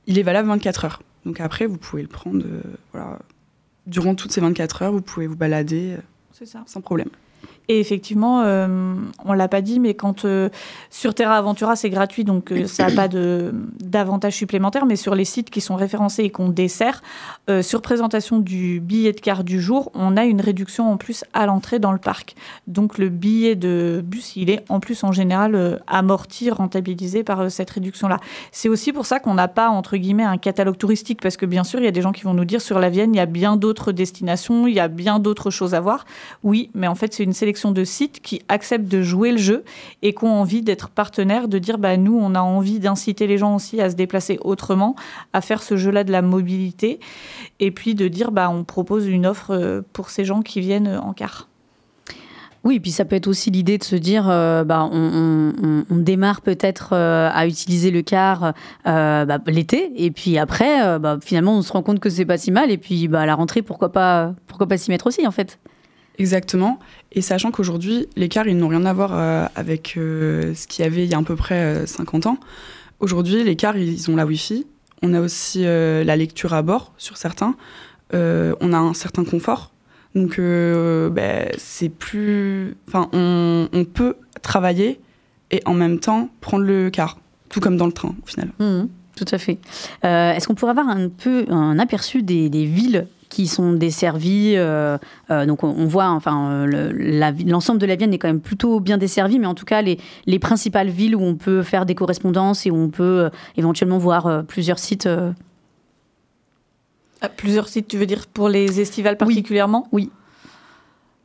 il 0.06 0.18
est 0.18 0.22
valable 0.22 0.48
24 0.48 0.84
heures. 0.84 1.02
Donc 1.24 1.40
après, 1.40 1.66
vous 1.66 1.78
pouvez 1.78 2.02
le 2.02 2.08
prendre 2.08 2.44
euh, 2.44 2.62
voilà, 2.92 3.18
durant 3.86 4.14
toutes 4.14 4.32
ces 4.32 4.40
24 4.40 4.82
heures, 4.82 4.92
vous 4.92 5.02
pouvez 5.02 5.26
vous 5.26 5.36
balader 5.36 5.96
ça. 6.44 6.64
sans 6.66 6.80
problème. 6.80 7.08
Et 7.68 7.78
effectivement, 7.78 8.42
euh, 8.44 8.96
on 9.24 9.32
l'a 9.32 9.48
pas 9.48 9.60
dit, 9.60 9.78
mais 9.78 9.94
quand 9.94 10.24
euh, 10.24 10.48
sur 10.90 11.14
Terra 11.14 11.36
Aventura 11.36 11.76
c'est 11.76 11.90
gratuit, 11.90 12.24
donc 12.24 12.50
euh, 12.50 12.66
ça 12.66 12.88
n'a 12.88 12.94
pas 12.94 13.08
d'avantages 13.08 14.34
supplémentaires. 14.34 14.84
Mais 14.84 14.96
sur 14.96 15.14
les 15.14 15.24
sites 15.24 15.48
qui 15.48 15.60
sont 15.60 15.76
référencés 15.76 16.24
et 16.24 16.30
qu'on 16.30 16.48
dessert, 16.48 17.02
sur 17.62 17.82
présentation 17.82 18.38
du 18.38 18.80
billet 18.80 19.12
de 19.12 19.20
car 19.20 19.44
du 19.44 19.60
jour, 19.60 19.90
on 19.94 20.16
a 20.16 20.24
une 20.24 20.40
réduction 20.40 20.90
en 20.90 20.96
plus 20.96 21.24
à 21.34 21.46
l'entrée 21.46 21.78
dans 21.78 21.92
le 21.92 21.98
parc. 21.98 22.34
Donc 22.66 22.98
le 22.98 23.08
billet 23.08 23.54
de 23.54 24.02
bus, 24.04 24.36
il 24.36 24.50
est 24.50 24.64
en 24.68 24.80
plus 24.80 25.04
en 25.04 25.12
général 25.12 25.80
amorti, 25.86 26.50
rentabilisé 26.50 27.24
par 27.24 27.50
cette 27.50 27.70
réduction-là. 27.70 28.18
C'est 28.52 28.68
aussi 28.68 28.92
pour 28.92 29.06
ça 29.06 29.20
qu'on 29.20 29.34
n'a 29.34 29.48
pas 29.48 29.68
entre 29.68 29.96
guillemets 29.96 30.24
un 30.24 30.38
catalogue 30.38 30.78
touristique, 30.78 31.20
parce 31.20 31.36
que 31.36 31.46
bien 31.46 31.64
sûr 31.64 31.80
il 31.80 31.84
y 31.84 31.88
a 31.88 31.92
des 31.92 32.02
gens 32.02 32.12
qui 32.12 32.22
vont 32.22 32.34
nous 32.34 32.44
dire 32.44 32.60
sur 32.60 32.78
la 32.78 32.90
Vienne 32.90 33.14
il 33.14 33.18
y 33.18 33.20
a 33.20 33.26
bien 33.26 33.56
d'autres 33.56 33.92
destinations, 33.92 34.66
il 34.66 34.74
y 34.74 34.80
a 34.80 34.88
bien 34.88 35.18
d'autres 35.18 35.50
choses 35.50 35.74
à 35.74 35.80
voir. 35.80 36.04
Oui, 36.42 36.70
mais 36.74 36.86
en 36.86 36.94
fait 36.94 37.12
c'est 37.14 37.24
une 37.24 37.32
sélection 37.32 37.51
de 37.52 37.84
sites 37.84 38.20
qui 38.20 38.42
acceptent 38.48 38.88
de 38.88 39.02
jouer 39.02 39.32
le 39.32 39.38
jeu 39.38 39.64
et 40.02 40.14
qui 40.14 40.24
ont 40.24 40.40
envie 40.40 40.62
d'être 40.62 40.88
partenaires, 40.88 41.48
de 41.48 41.58
dire 41.58 41.78
bah, 41.78 41.96
nous, 41.96 42.18
on 42.18 42.34
a 42.34 42.40
envie 42.40 42.80
d'inciter 42.80 43.26
les 43.26 43.38
gens 43.38 43.54
aussi 43.54 43.80
à 43.80 43.90
se 43.90 43.94
déplacer 43.94 44.38
autrement, 44.42 44.96
à 45.32 45.40
faire 45.40 45.62
ce 45.62 45.76
jeu-là 45.76 46.04
de 46.04 46.12
la 46.12 46.22
mobilité, 46.22 46.98
et 47.60 47.70
puis 47.70 47.94
de 47.94 48.08
dire 48.08 48.32
bah, 48.32 48.50
on 48.50 48.64
propose 48.64 49.06
une 49.06 49.26
offre 49.26 49.50
euh, 49.50 49.82
pour 49.92 50.10
ces 50.10 50.24
gens 50.24 50.42
qui 50.42 50.60
viennent 50.60 50.88
en 50.88 51.12
car. 51.12 51.48
Oui, 52.64 52.78
puis 52.78 52.92
ça 52.92 53.04
peut 53.04 53.16
être 53.16 53.26
aussi 53.26 53.50
l'idée 53.50 53.76
de 53.76 53.82
se 53.82 53.96
dire, 53.96 54.30
euh, 54.30 54.62
bah, 54.62 54.88
on, 54.92 55.84
démarre 55.90 56.42
peut-être 56.42 56.90
euh, 56.92 57.28
à 57.32 57.46
utiliser 57.48 57.90
le 57.90 58.02
car 58.02 58.52
bah, 58.84 59.38
l'été, 59.48 59.92
et 59.96 60.12
puis 60.12 60.38
après, 60.38 60.98
bah, 61.00 61.18
finalement, 61.20 61.56
on 61.56 61.62
se 61.62 61.72
rend 61.72 61.82
compte 61.82 61.98
que 61.98 62.08
c'est 62.08 62.24
pas 62.24 62.38
si 62.38 62.52
mal, 62.52 62.70
et 62.70 62.78
puis 62.78 63.08
bah, 63.08 63.22
à 63.22 63.26
la 63.26 63.34
rentrée, 63.34 63.62
pourquoi 63.62 63.90
pas, 63.90 64.34
pourquoi 64.46 64.68
pas 64.68 64.76
s'y 64.76 64.92
mettre 64.92 65.08
aussi, 65.08 65.26
en 65.26 65.32
fait. 65.32 65.58
Exactement. 66.18 66.78
Et 67.12 67.20
sachant 67.20 67.50
qu'aujourd'hui, 67.50 68.08
les 68.16 68.28
cars, 68.28 68.46
ils 68.46 68.56
n'ont 68.56 68.68
rien 68.68 68.84
à 68.84 68.92
voir 68.92 69.10
euh, 69.12 69.46
avec 69.54 69.94
euh, 69.96 70.54
ce 70.54 70.66
qu'il 70.66 70.84
y 70.84 70.86
avait 70.86 71.04
il 71.04 71.10
y 71.10 71.14
a 71.14 71.18
à 71.18 71.22
peu 71.22 71.36
près 71.36 71.86
50 71.86 72.26
euh, 72.26 72.28
ans. 72.30 72.38
Aujourd'hui, 73.00 73.44
les 73.44 73.56
cars, 73.56 73.76
ils 73.76 74.10
ont 74.10 74.16
la 74.16 74.26
Wi-Fi. 74.26 74.66
On 75.02 75.14
a 75.14 75.20
aussi 75.20 75.64
la 75.64 76.14
lecture 76.14 76.54
à 76.54 76.62
bord 76.62 76.92
sur 76.96 77.16
certains. 77.16 77.56
on 78.12 78.72
a 78.72 78.78
un 78.78 78.94
certain 78.94 79.24
confort. 79.24 79.72
Donc, 80.14 80.38
ben, 80.38 81.48
c'est 81.58 81.88
plus. 81.88 82.76
Enfin, 82.86 83.08
on, 83.12 83.84
peut 83.84 84.14
travailler 84.42 85.00
et 85.50 85.60
en 85.64 85.74
même 85.74 85.98
temps 85.98 86.28
prendre 86.40 86.64
le 86.64 86.88
car, 86.90 87.18
tout 87.48 87.58
comme 87.58 87.76
dans 87.76 87.86
le 87.86 87.92
train, 87.92 88.14
au 88.22 88.26
final. 88.26 88.50
Mmh, 88.60 88.82
tout 89.16 89.24
à 89.32 89.38
fait. 89.38 89.58
Est-ce 90.04 90.46
qu'on 90.46 90.54
pourrait 90.54 90.70
avoir 90.70 90.88
un 90.88 91.08
peu 91.08 91.46
un 91.48 91.80
aperçu 91.80 92.22
des 92.22 92.48
villes 92.48 93.08
qui 93.32 93.46
sont 93.46 93.72
desservis. 93.72 94.54
Euh, 94.56 94.98
euh, 95.30 95.46
donc 95.46 95.64
on, 95.64 95.86
voit, 95.86 96.08
enfin, 96.08 96.66
euh, 96.66 97.32
l'ensemble 97.46 97.80
de 97.80 97.86
la 97.86 97.96
Vienne 97.96 98.12
est 98.12 98.18
quand 98.18 98.28
même 98.28 98.42
plutôt 98.42 98.78
bien 98.78 98.98
desservi, 98.98 99.38
mais 99.38 99.46
en 99.46 99.54
tout 99.54 99.64
cas 99.64 99.80
les, 99.80 99.98
les, 100.26 100.38
principales 100.38 100.90
villes 100.90 101.16
où 101.16 101.22
on 101.22 101.34
peut 101.34 101.62
faire 101.62 101.86
des 101.86 101.94
correspondances 101.94 102.66
et 102.66 102.70
où 102.70 102.76
on 102.76 102.90
peut 102.90 103.30
éventuellement 103.56 103.96
voir 103.96 104.44
plusieurs 104.44 104.78
sites. 104.78 105.08
Ah, 107.22 107.28
plusieurs 107.30 107.68
sites, 107.68 107.88
tu 107.88 107.96
veux 107.96 108.06
dire 108.06 108.26
pour 108.26 108.50
les 108.50 108.80
estivales 108.80 109.16
particulièrement 109.16 109.88
Oui. 109.92 110.10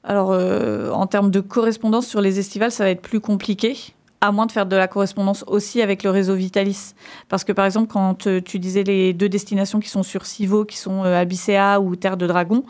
Alors, 0.05 0.29
en 0.29 1.07
termes 1.07 1.31
de 1.31 1.41
correspondance 1.41 2.07
sur 2.07 2.21
les 2.21 2.39
estivales, 2.39 2.71
ça 2.71 2.85
va 2.85 2.91
être 2.91 3.01
plus 3.01 3.19
compliqué. 3.19 3.75
À 4.21 4.31
moins 4.31 4.47
de 4.47 4.51
faire 4.51 4.65
de 4.65 4.75
la 4.75 4.87
correspondance 4.87 5.43
aussi 5.47 5.81
avec 5.81 6.03
le 6.03 6.09
réseau 6.09 6.33
Vitalis. 6.33 6.93
Parce 7.29 7.43
que 7.43 7.51
par 7.51 7.65
exemple, 7.65 7.91
quand 7.91 8.27
euh, 8.27 8.41
tu 8.41 8.57
disais 8.57 8.83
les 8.83 9.13
deux 9.13 9.29
destinations 9.29 9.79
qui 9.79 9.89
sont 9.89 10.03
sur 10.03 10.25
Civo, 10.25 10.65
qui 10.65 10.77
sont 10.77 11.03
euh, 11.03 11.19
Abysséa 11.19 11.79
ou 11.79 11.95
Terre 11.95 12.17
de 12.17 12.25
Dragon, 12.25 12.63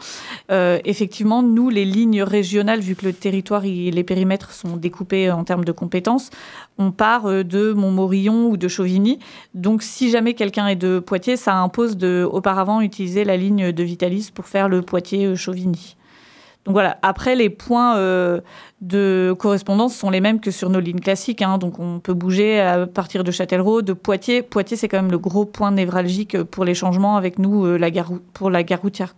euh, 0.51 0.79
effectivement, 0.83 1.43
nous, 1.43 1.69
les 1.69 1.85
lignes 1.85 2.21
régionales, 2.21 2.81
vu 2.81 2.95
que 2.95 3.05
le 3.05 3.13
territoire 3.13 3.63
et 3.63 3.91
les 3.91 4.03
périmètres 4.03 4.51
sont 4.51 4.75
découpés 4.75 5.31
en 5.31 5.43
termes 5.43 5.65
de 5.65 5.71
compétences, 5.71 6.29
on 6.77 6.91
part 6.91 7.23
de 7.23 7.73
Montmorillon 7.73 8.49
ou 8.49 8.57
de 8.57 8.67
Chauvigny. 8.67 9.19
Donc, 9.55 9.81
si 9.83 10.11
jamais 10.11 10.33
quelqu'un 10.33 10.67
est 10.67 10.75
de 10.75 10.99
Poitiers, 10.99 11.37
ça 11.37 11.55
impose 11.55 11.97
de, 11.97 12.27
auparavant, 12.29 12.81
utiliser 12.81 13.23
la 13.23 13.37
ligne 13.37 13.71
de 13.71 13.83
Vitalis 13.83 14.29
pour 14.33 14.45
faire 14.45 14.69
le 14.69 14.81
Poitiers-Chauvigny. 14.81 15.95
Donc 16.67 16.73
voilà, 16.73 16.97
après, 17.01 17.37
les 17.37 17.49
points 17.49 17.95
euh, 17.95 18.41
de 18.81 19.33
correspondance 19.39 19.95
sont 19.95 20.09
les 20.09 20.19
mêmes 20.19 20.41
que 20.41 20.51
sur 20.51 20.69
nos 20.69 20.81
lignes 20.81 20.99
classiques. 20.99 21.41
Hein. 21.41 21.57
donc 21.57 21.79
on 21.79 21.99
peut 21.99 22.13
bouger 22.13 22.59
à 22.59 22.85
partir 22.85 23.23
de 23.23 23.31
Châtellerault, 23.31 23.81
de 23.81 23.93
Poitiers. 23.93 24.41
Poitiers, 24.41 24.75
c'est 24.75 24.89
quand 24.89 25.01
même 25.01 25.09
le 25.09 25.17
gros 25.17 25.45
point 25.45 25.71
névralgique 25.71 26.43
pour 26.43 26.65
les 26.65 26.73
changements 26.73 27.15
avec 27.15 27.39
nous 27.39 27.65
euh, 27.65 27.79
pour 28.33 28.49
la 28.49 28.63
gare 28.63 28.81
routière. 28.81 29.13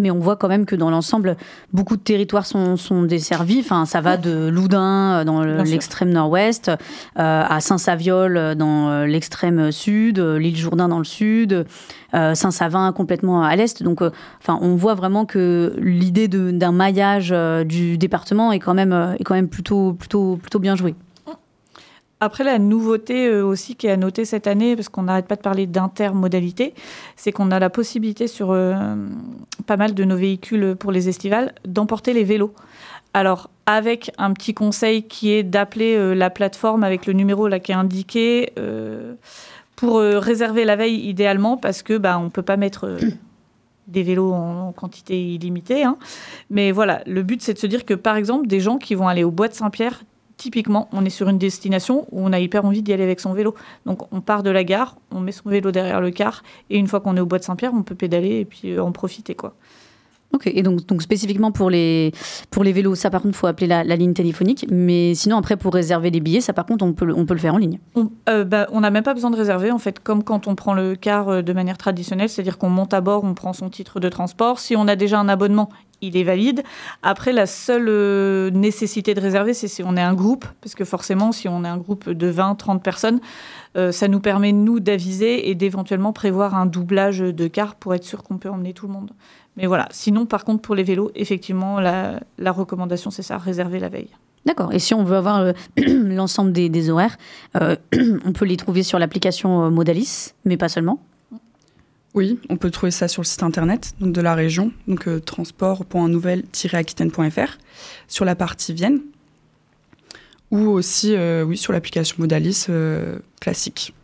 Mais 0.00 0.10
on 0.10 0.18
voit 0.18 0.36
quand 0.36 0.48
même 0.48 0.66
que 0.66 0.76
dans 0.76 0.90
l'ensemble, 0.90 1.36
beaucoup 1.72 1.96
de 1.96 2.02
territoires 2.02 2.46
sont, 2.46 2.76
sont, 2.76 3.02
desservis. 3.02 3.60
Enfin, 3.60 3.86
ça 3.86 4.00
va 4.00 4.16
de 4.16 4.48
Loudun 4.48 5.20
euh, 5.20 5.24
dans 5.24 5.42
l'extrême 5.42 6.10
nord-ouest 6.10 6.68
euh, 6.68 6.74
à 7.16 7.60
Saint-Saviol 7.60 8.36
euh, 8.36 8.54
dans 8.54 9.04
l'extrême 9.04 9.72
sud, 9.72 10.18
l'île 10.18 10.56
Jourdain 10.56 10.88
dans 10.88 10.98
le 10.98 11.04
sud, 11.04 11.66
Saint-Savin 12.12 12.92
complètement 12.92 13.44
à 13.44 13.54
l'est. 13.54 13.82
Donc, 13.82 14.02
enfin, 14.40 14.58
on 14.60 14.74
voit 14.74 14.94
vraiment 14.94 15.26
que 15.26 15.74
l'idée 15.78 16.28
d'un 16.28 16.72
maillage 16.72 17.34
du 17.64 17.98
département 17.98 18.52
est 18.52 18.58
quand 18.58 18.74
même, 18.74 19.14
est 19.18 19.24
quand 19.24 19.34
même 19.34 19.48
plutôt, 19.48 19.92
plutôt, 19.92 20.36
plutôt 20.36 20.58
bien 20.58 20.74
jouée. 20.74 20.94
Après, 22.22 22.44
la 22.44 22.58
nouveauté 22.58 23.28
euh, 23.28 23.42
aussi 23.42 23.76
qui 23.76 23.86
est 23.86 23.90
à 23.90 23.96
noter 23.96 24.26
cette 24.26 24.46
année, 24.46 24.76
parce 24.76 24.90
qu'on 24.90 25.04
n'arrête 25.04 25.26
pas 25.26 25.36
de 25.36 25.40
parler 25.40 25.66
d'intermodalité, 25.66 26.74
c'est 27.16 27.32
qu'on 27.32 27.50
a 27.50 27.58
la 27.58 27.70
possibilité 27.70 28.26
sur 28.26 28.50
euh, 28.50 28.94
pas 29.66 29.78
mal 29.78 29.94
de 29.94 30.04
nos 30.04 30.16
véhicules 30.16 30.76
pour 30.78 30.92
les 30.92 31.08
estivales 31.08 31.54
d'emporter 31.64 32.12
les 32.12 32.24
vélos. 32.24 32.52
Alors, 33.14 33.48
avec 33.64 34.12
un 34.18 34.34
petit 34.34 34.52
conseil 34.52 35.04
qui 35.04 35.32
est 35.32 35.42
d'appeler 35.42 35.96
euh, 35.96 36.14
la 36.14 36.28
plateforme 36.28 36.84
avec 36.84 37.06
le 37.06 37.14
numéro 37.14 37.48
là 37.48 37.58
qui 37.58 37.72
est 37.72 37.76
indiqué 37.76 38.52
pour 39.76 40.00
réserver 40.00 40.66
la 40.66 40.76
veille 40.76 41.08
idéalement, 41.08 41.56
parce 41.56 41.82
que 41.82 41.96
bah, 41.96 42.18
on 42.18 42.28
peut 42.28 42.42
pas 42.42 42.58
mettre 42.58 42.98
des 43.86 44.02
vélos 44.02 44.34
en, 44.34 44.72
quantité 44.72 45.18
illimitée. 45.34 45.84
Hein. 45.84 45.96
Mais 46.50 46.70
voilà, 46.70 47.02
le 47.06 47.22
but 47.22 47.40
c'est 47.40 47.54
de 47.54 47.58
se 47.58 47.66
dire 47.66 47.86
que 47.86 47.94
par 47.94 48.16
exemple, 48.16 48.46
des 48.46 48.60
gens 48.60 48.76
qui 48.76 48.94
vont 48.94 49.08
aller 49.08 49.24
au 49.24 49.30
bois 49.30 49.48
de 49.48 49.54
Saint-Pierre 49.54 50.02
typiquement, 50.40 50.88
on 50.92 51.04
est 51.04 51.10
sur 51.10 51.28
une 51.28 51.36
destination 51.36 52.06
où 52.10 52.26
on 52.26 52.32
a 52.32 52.40
hyper 52.40 52.64
envie 52.64 52.80
d'y 52.80 52.94
aller 52.94 53.04
avec 53.04 53.20
son 53.20 53.34
vélo. 53.34 53.54
Donc 53.84 54.10
on 54.10 54.22
part 54.22 54.42
de 54.42 54.50
la 54.50 54.64
gare, 54.64 54.96
on 55.12 55.20
met 55.20 55.32
son 55.32 55.50
vélo 55.50 55.70
derrière 55.70 56.00
le 56.00 56.10
car, 56.10 56.42
et 56.70 56.78
une 56.78 56.86
fois 56.86 57.00
qu'on 57.00 57.14
est 57.16 57.20
au 57.20 57.26
bois 57.26 57.38
de 57.38 57.44
Saint-Pierre, 57.44 57.72
on 57.74 57.82
peut 57.82 57.94
pédaler 57.94 58.40
et 58.40 58.44
puis 58.46 58.72
euh, 58.72 58.82
en 58.82 58.90
profiter. 58.90 59.34
quoi. 59.34 59.54
Ok, 60.32 60.46
et 60.46 60.62
donc, 60.62 60.86
donc 60.86 61.02
spécifiquement 61.02 61.50
pour 61.50 61.70
les, 61.70 62.12
pour 62.50 62.62
les 62.62 62.72
vélos, 62.72 62.94
ça 62.94 63.10
par 63.10 63.20
contre, 63.20 63.34
il 63.34 63.38
faut 63.38 63.48
appeler 63.48 63.66
la, 63.66 63.82
ligne 63.82 64.14
téléphonique. 64.14 64.64
Mais 64.70 65.14
sinon, 65.14 65.36
après, 65.36 65.56
pour 65.56 65.74
réserver 65.74 66.10
les 66.10 66.20
billets, 66.20 66.40
ça 66.40 66.52
par 66.52 66.64
contre, 66.64 66.84
on 66.84 66.92
peut, 66.92 67.12
on 67.14 67.26
peut 67.26 67.34
le 67.34 67.40
faire 67.40 67.54
en 67.54 67.58
ligne. 67.58 67.80
On 67.96 68.08
euh, 68.28 68.44
bah, 68.44 68.66
n'a 68.72 68.90
même 68.90 69.02
pas 69.02 69.12
besoin 69.12 69.30
de 69.30 69.36
réserver, 69.36 69.72
en 69.72 69.78
fait, 69.78 69.98
comme 69.98 70.22
quand 70.22 70.46
on 70.46 70.54
prend 70.54 70.72
le 70.72 70.94
car 70.94 71.28
euh, 71.28 71.42
de 71.42 71.52
manière 71.52 71.76
traditionnelle, 71.76 72.28
c'est-à-dire 72.28 72.56
qu'on 72.56 72.70
monte 72.70 72.94
à 72.94 73.00
bord, 73.00 73.24
on 73.24 73.34
prend 73.34 73.52
son 73.52 73.68
titre 73.68 74.00
de 74.00 74.08
transport. 74.08 74.60
Si 74.60 74.76
on 74.76 74.86
a 74.86 74.94
déjà 74.94 75.18
un 75.18 75.28
abonnement, 75.28 75.68
il 76.02 76.16
est 76.16 76.22
valide. 76.22 76.62
Après, 77.02 77.32
la 77.32 77.46
seule 77.46 77.88
euh, 77.88 78.50
nécessité 78.50 79.14
de 79.14 79.20
réserver, 79.20 79.54
c'est 79.54 79.68
si 79.68 79.82
on 79.82 79.96
est 79.96 80.02
un 80.02 80.14
groupe, 80.14 80.46
parce 80.60 80.74
que 80.74 80.84
forcément, 80.84 81.32
si 81.32 81.48
on 81.48 81.64
est 81.64 81.68
un 81.68 81.78
groupe 81.78 82.10
de 82.10 82.26
20, 82.26 82.54
30 82.54 82.82
personnes, 82.82 83.20
ça 83.92 84.08
nous 84.08 84.18
permet, 84.18 84.50
nous, 84.50 84.80
d'aviser 84.80 85.48
et 85.48 85.54
d'éventuellement 85.54 86.12
prévoir 86.12 86.56
un 86.56 86.66
doublage 86.66 87.20
de 87.20 87.46
car 87.46 87.76
pour 87.76 87.94
être 87.94 88.02
sûr 88.02 88.24
qu'on 88.24 88.36
peut 88.36 88.50
emmener 88.50 88.72
tout 88.72 88.88
le 88.88 88.92
monde. 88.92 89.12
Mais 89.56 89.66
voilà, 89.66 89.88
sinon, 89.90 90.26
par 90.26 90.44
contre, 90.44 90.62
pour 90.62 90.74
les 90.74 90.82
vélos, 90.82 91.10
effectivement, 91.14 91.80
la, 91.80 92.20
recommandation, 92.46 93.10
c'est 93.10 93.22
ça, 93.22 93.38
réserver 93.38 93.78
la 93.78 93.88
veille. 93.88 94.08
D'accord. 94.46 94.72
Et 94.72 94.78
si 94.78 94.94
on 94.94 95.04
veut 95.04 95.16
avoir 95.16 95.40
euh, 95.40 95.52
l'ensemble 95.76 96.52
des, 96.52 96.90
horaires, 96.90 97.18
euh, 97.60 97.76
on 98.24 98.32
peut 98.32 98.46
les 98.46 98.56
trouver 98.56 98.82
sur 98.82 98.98
l'application 98.98 99.66
euh, 99.66 99.70
Modalis, 99.70 100.32
mais 100.44 100.56
pas 100.56 100.68
seulement 100.68 101.00
Oui, 102.14 102.38
on 102.48 102.56
peut 102.56 102.70
trouver 102.70 102.90
ça 102.90 103.06
sur 103.08 103.22
le 103.22 103.26
site 103.26 103.44
internet 103.44 103.94
de 104.00 104.20
la 104.20 104.34
région, 104.34 104.72
donc 104.88 105.08
transport.nouvelle-aquitaine.fr, 105.24 107.58
sur 108.08 108.24
la 108.24 108.34
partie 108.34 108.72
Vienne, 108.72 108.98
ou 110.50 110.70
aussi 110.70 111.14
oui, 111.44 111.56
sur 111.56 111.72
l'application 111.72 112.16
Modalis 112.18 112.66
classique. 113.40 113.94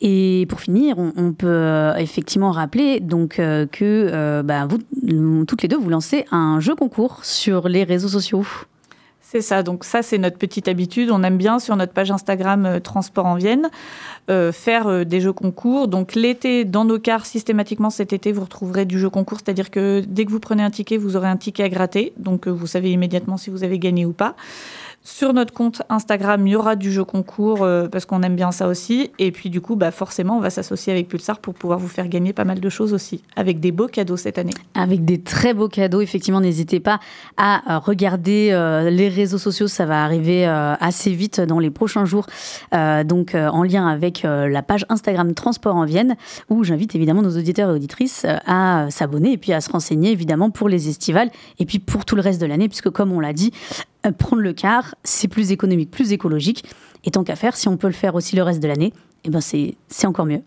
Et 0.00 0.46
pour 0.48 0.60
finir, 0.60 0.98
on, 0.98 1.32
peut 1.32 1.46
euh, 1.46 1.94
effectivement 1.96 2.50
rappeler 2.50 3.00
donc 3.00 3.38
euh, 3.38 3.66
que 3.66 4.10
euh, 4.12 4.42
bah, 4.42 4.66
vous, 4.66 4.78
toutes 5.46 5.62
les 5.62 5.68
deux, 5.68 5.78
vous 5.78 5.88
lancez 5.88 6.26
un 6.30 6.60
jeu 6.60 6.74
concours 6.74 7.24
sur 7.24 7.68
les 7.68 7.82
réseaux 7.82 8.08
sociaux. 8.08 8.44
C'est 9.28 9.40
ça, 9.40 9.64
donc 9.64 9.82
ça 9.82 10.02
c'est 10.02 10.18
notre 10.18 10.38
petite 10.38 10.68
habitude. 10.68 11.10
On 11.10 11.24
aime 11.24 11.36
bien 11.36 11.58
sur 11.58 11.74
notre 11.74 11.92
page 11.92 12.12
Instagram 12.12 12.80
Transport 12.80 13.26
en 13.26 13.34
Vienne 13.34 13.68
faire 14.52 15.04
des 15.04 15.20
jeux 15.20 15.32
concours. 15.32 15.88
Donc 15.88 16.14
l'été, 16.14 16.64
dans 16.64 16.84
nos 16.84 17.00
cars, 17.00 17.26
systématiquement 17.26 17.90
cet 17.90 18.12
été, 18.12 18.30
vous 18.30 18.42
retrouverez 18.42 18.84
du 18.84 19.00
jeu 19.00 19.10
concours, 19.10 19.38
c'est-à-dire 19.44 19.72
que 19.72 20.02
dès 20.06 20.26
que 20.26 20.30
vous 20.30 20.38
prenez 20.38 20.62
un 20.62 20.70
ticket, 20.70 20.96
vous 20.96 21.16
aurez 21.16 21.28
un 21.28 21.36
ticket 21.36 21.64
à 21.64 21.68
gratter. 21.68 22.12
Donc 22.18 22.46
vous 22.46 22.68
savez 22.68 22.92
immédiatement 22.92 23.36
si 23.36 23.50
vous 23.50 23.64
avez 23.64 23.80
gagné 23.80 24.06
ou 24.06 24.12
pas. 24.12 24.36
Sur 25.06 25.32
notre 25.32 25.52
compte 25.52 25.82
Instagram, 25.88 26.44
il 26.48 26.50
y 26.50 26.56
aura 26.56 26.74
du 26.74 26.90
jeu 26.90 27.04
concours 27.04 27.62
euh, 27.62 27.86
parce 27.86 28.06
qu'on 28.06 28.24
aime 28.24 28.34
bien 28.34 28.50
ça 28.50 28.66
aussi. 28.66 29.12
Et 29.20 29.30
puis 29.30 29.50
du 29.50 29.60
coup, 29.60 29.76
bah, 29.76 29.92
forcément, 29.92 30.36
on 30.36 30.40
va 30.40 30.50
s'associer 30.50 30.92
avec 30.92 31.06
Pulsar 31.06 31.38
pour 31.38 31.54
pouvoir 31.54 31.78
vous 31.78 31.86
faire 31.86 32.08
gagner 32.08 32.32
pas 32.32 32.42
mal 32.42 32.58
de 32.58 32.68
choses 32.68 32.92
aussi, 32.92 33.22
avec 33.36 33.60
des 33.60 33.70
beaux 33.70 33.86
cadeaux 33.86 34.16
cette 34.16 34.36
année. 34.36 34.50
Avec 34.74 35.04
des 35.04 35.20
très 35.22 35.54
beaux 35.54 35.68
cadeaux, 35.68 36.00
effectivement, 36.00 36.40
n'hésitez 36.40 36.80
pas 36.80 36.98
à 37.36 37.76
euh, 37.76 37.78
regarder 37.78 38.48
euh, 38.50 38.90
les 38.90 39.08
réseaux 39.08 39.38
sociaux, 39.38 39.68
ça 39.68 39.86
va 39.86 40.02
arriver 40.02 40.44
assez 40.44 41.12
vite 41.12 41.40
dans 41.40 41.60
les 41.60 41.70
prochains 41.70 42.04
jours. 42.04 42.26
donc 42.72 43.34
en 43.36 43.62
lien 43.62 43.86
avec 43.86 44.22
la 44.24 44.62
page 44.62 44.86
Instagram 44.88 45.34
Transport 45.34 45.76
en 45.76 45.84
Vienne, 45.84 46.16
où 46.50 46.64
j'invite 46.64 46.96
évidemment 46.96 47.22
nos 47.22 47.36
auditeurs 47.36 47.70
et 47.70 47.74
auditrices 47.74 48.26
à 48.46 48.86
s'abonner 48.90 49.32
et 49.32 49.38
puis 49.38 49.52
à 49.52 49.60
se 49.60 49.70
renseigner 49.70 50.10
évidemment 50.10 50.50
pour 50.50 50.68
les 50.68 50.88
estivales 50.88 51.30
et 51.60 51.64
puis 51.64 51.78
pour 51.78 52.04
tout 52.04 52.16
le 52.16 52.22
reste 52.22 52.40
de 52.40 52.46
l'année, 52.46 52.68
puisque 52.68 52.90
comme 52.90 53.12
on 53.12 53.20
l'a 53.20 53.32
dit, 53.32 53.52
prendre 54.12 54.42
le 54.42 54.52
car, 54.52 54.94
c'est 55.04 55.28
plus 55.28 55.52
économique, 55.52 55.90
plus 55.90 56.12
écologique. 56.12 56.64
Et 57.04 57.10
tant 57.10 57.24
qu'à 57.24 57.36
faire, 57.36 57.56
si 57.56 57.68
on 57.68 57.76
peut 57.76 57.86
le 57.86 57.92
faire 57.92 58.14
aussi 58.14 58.36
le 58.36 58.42
reste 58.42 58.60
de 58.60 58.68
l'année, 58.68 58.92
eh 59.24 59.30
ben 59.30 59.40
c'est 59.40 59.76
encore 60.04 60.26
mieux. 60.26 60.42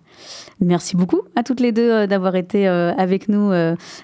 Merci 0.62 0.96
beaucoup 0.96 1.22
à 1.36 1.44
toutes 1.44 1.60
les 1.60 1.72
deux 1.72 1.92
euh, 1.92 2.08
d'avoir 2.08 2.36
été 2.36 2.68
euh, 2.68 2.94
avec 2.96 3.28
nous 3.28 3.52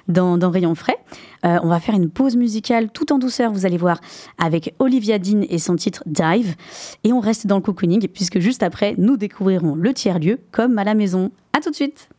dans, 0.07 0.37
dans, 0.37 0.49
Rayon 0.49 0.75
Frais. 0.75 0.97
on 1.43 1.67
va 1.67 1.79
faire 1.79 1.95
une 1.95 2.09
pause 2.09 2.35
musicale 2.35 2.89
tout 2.91 3.13
en 3.13 3.17
douceur, 3.17 3.51
vous 3.51 3.65
allez 3.65 3.77
voir, 3.77 3.99
avec 4.37 4.73
Olivia 4.79 5.19
Dean 5.19 5.41
et 5.49 5.59
son 5.59 5.75
titre 5.75 6.03
Dive. 6.05 6.55
Et 7.03 7.13
on 7.13 7.19
reste 7.19 7.47
dans 7.47 7.55
le 7.55 7.61
cocooning, 7.61 8.07
puisque 8.07 8.39
juste 8.39 8.63
après, 8.63 8.95
nous 8.97 9.17
découvrirons 9.17 9.75
le 9.75 9.93
tiers-lieu 9.93 10.39
comme 10.51 10.77
à 10.77 10.83
la 10.83 10.93
maison. 10.93 11.31
À 11.53 11.61
tout 11.61 11.69
de 11.69 11.75
suite! 11.75 12.09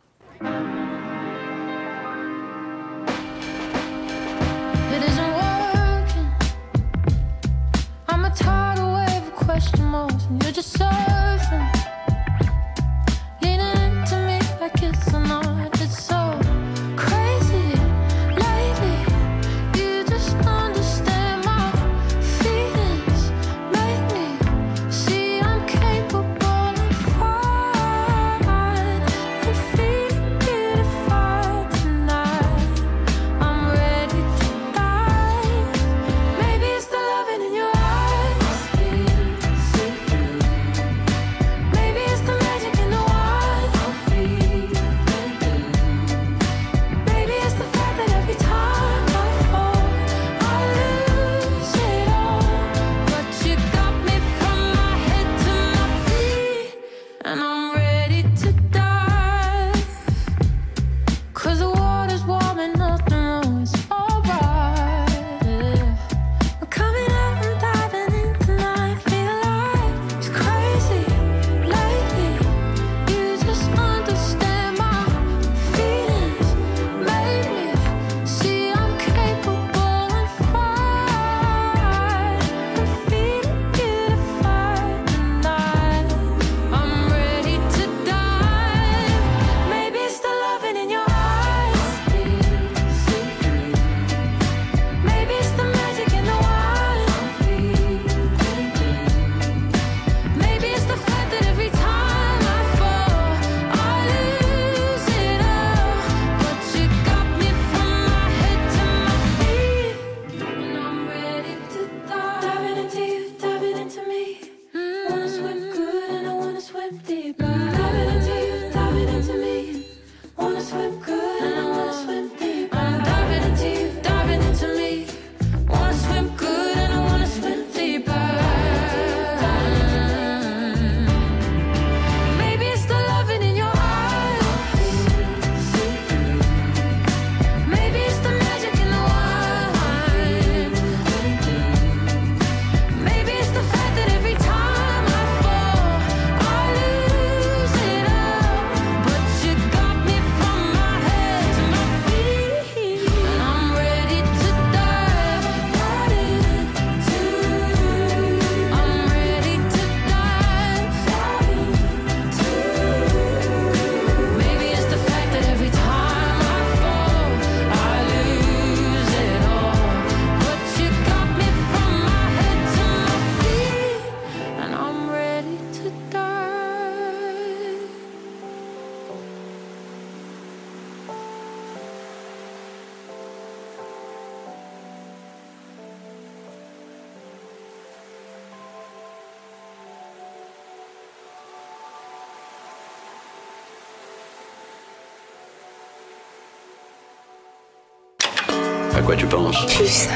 Quoi 199.16 199.22
tu 199.22 199.26
penses. 199.26 200.08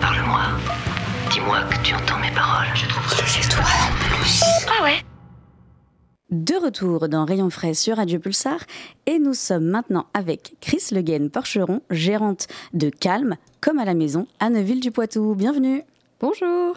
Parle-moi. 0.00 0.42
Dis-moi 1.30 1.62
que 1.70 1.82
tu 1.82 1.94
entends 1.94 2.18
mes 2.18 2.30
paroles. 2.30 2.66
Je 2.74 2.86
trouve 2.86 3.04
Des 3.16 3.46
étoiles 3.46 3.64
en 3.64 4.20
plus. 4.20 4.42
Ah 4.68 4.84
ouais 4.84 5.02
De 6.30 6.54
retour 6.54 7.08
dans 7.08 7.24
Rayon 7.24 7.50
Frais 7.50 7.74
sur 7.74 7.96
Radio 7.96 8.18
Pulsar 8.18 8.60
et 9.06 9.18
nous 9.18 9.34
sommes 9.34 9.66
maintenant 9.66 10.06
avec 10.14 10.54
Chris 10.60 10.84
Le 10.92 11.02
Guen 11.02 11.30
Porcheron, 11.30 11.82
gérante 11.90 12.46
de 12.72 12.90
Calme, 12.90 13.36
comme 13.60 13.78
à 13.78 13.84
la 13.84 13.94
maison, 13.94 14.26
à 14.40 14.50
Neuville-du-Poitou. 14.50 15.34
Bienvenue. 15.34 15.82
Bonjour. 16.20 16.76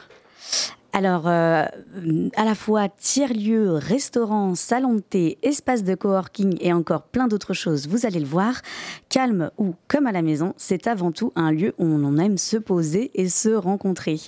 Alors, 0.91 1.27
euh, 1.27 1.65
à 2.35 2.45
la 2.45 2.55
fois 2.55 2.89
tiers-lieu, 2.89 3.73
restaurant, 3.73 4.55
salon 4.55 4.95
de 4.95 4.99
thé, 5.01 5.37
espace 5.43 5.83
de 5.83 5.93
coworking 5.93 6.57
et 6.61 6.73
encore 6.73 7.03
plein 7.03 7.27
d'autres 7.27 7.53
choses, 7.53 7.87
vous 7.87 8.07
allez 8.07 8.19
le 8.19 8.25
voir. 8.25 8.55
Calme 9.07 9.51
ou 9.59 9.75
comme 9.87 10.07
à 10.07 10.11
la 10.11 10.23
maison, 10.23 10.53
c'est 10.57 10.87
avant 10.87 11.11
tout 11.11 11.31
un 11.35 11.51
lieu 11.51 11.75
où 11.77 11.85
on 11.85 12.17
aime 12.17 12.39
se 12.39 12.57
poser 12.57 13.11
et 13.13 13.29
se 13.29 13.49
rencontrer. 13.49 14.19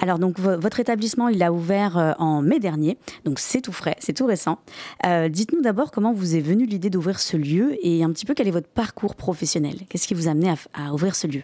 Alors, 0.00 0.18
donc, 0.18 0.40
vo- 0.40 0.58
votre 0.58 0.80
établissement, 0.80 1.28
il 1.28 1.42
a 1.42 1.52
ouvert 1.52 1.98
euh, 1.98 2.12
en 2.18 2.40
mai 2.40 2.58
dernier, 2.58 2.96
donc 3.26 3.38
c'est 3.38 3.60
tout 3.60 3.72
frais, 3.72 3.96
c'est 3.98 4.14
tout 4.14 4.26
récent. 4.26 4.58
Euh, 5.04 5.28
Dites-nous 5.28 5.60
d'abord 5.60 5.90
comment 5.90 6.14
vous 6.14 6.36
est 6.36 6.40
venue 6.40 6.64
l'idée 6.64 6.88
d'ouvrir 6.90 7.20
ce 7.20 7.36
lieu 7.36 7.76
et 7.86 8.02
un 8.02 8.10
petit 8.12 8.24
peu 8.24 8.32
quel 8.32 8.48
est 8.48 8.52
votre 8.52 8.68
parcours 8.68 9.14
professionnel. 9.14 9.74
Qu'est-ce 9.90 10.08
qui 10.08 10.14
vous 10.14 10.26
a 10.26 10.30
amené 10.30 10.54
à 10.72 10.94
ouvrir 10.94 11.14
ce 11.14 11.26
lieu? 11.26 11.42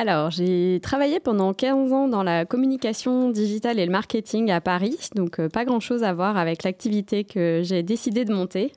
Alors, 0.00 0.30
j'ai 0.30 0.80
travaillé 0.82 1.20
pendant 1.20 1.52
15 1.52 1.92
ans 1.92 2.08
dans 2.08 2.22
la 2.22 2.46
communication 2.46 3.28
digitale 3.28 3.78
et 3.78 3.84
le 3.84 3.92
marketing 3.92 4.50
à 4.50 4.62
Paris, 4.62 4.96
donc 5.14 5.38
euh, 5.38 5.50
pas 5.50 5.66
grand-chose 5.66 6.04
à 6.04 6.14
voir 6.14 6.38
avec 6.38 6.62
l'activité 6.62 7.24
que 7.24 7.60
j'ai 7.62 7.82
décidé 7.82 8.24
de 8.24 8.32
monter. 8.32 8.72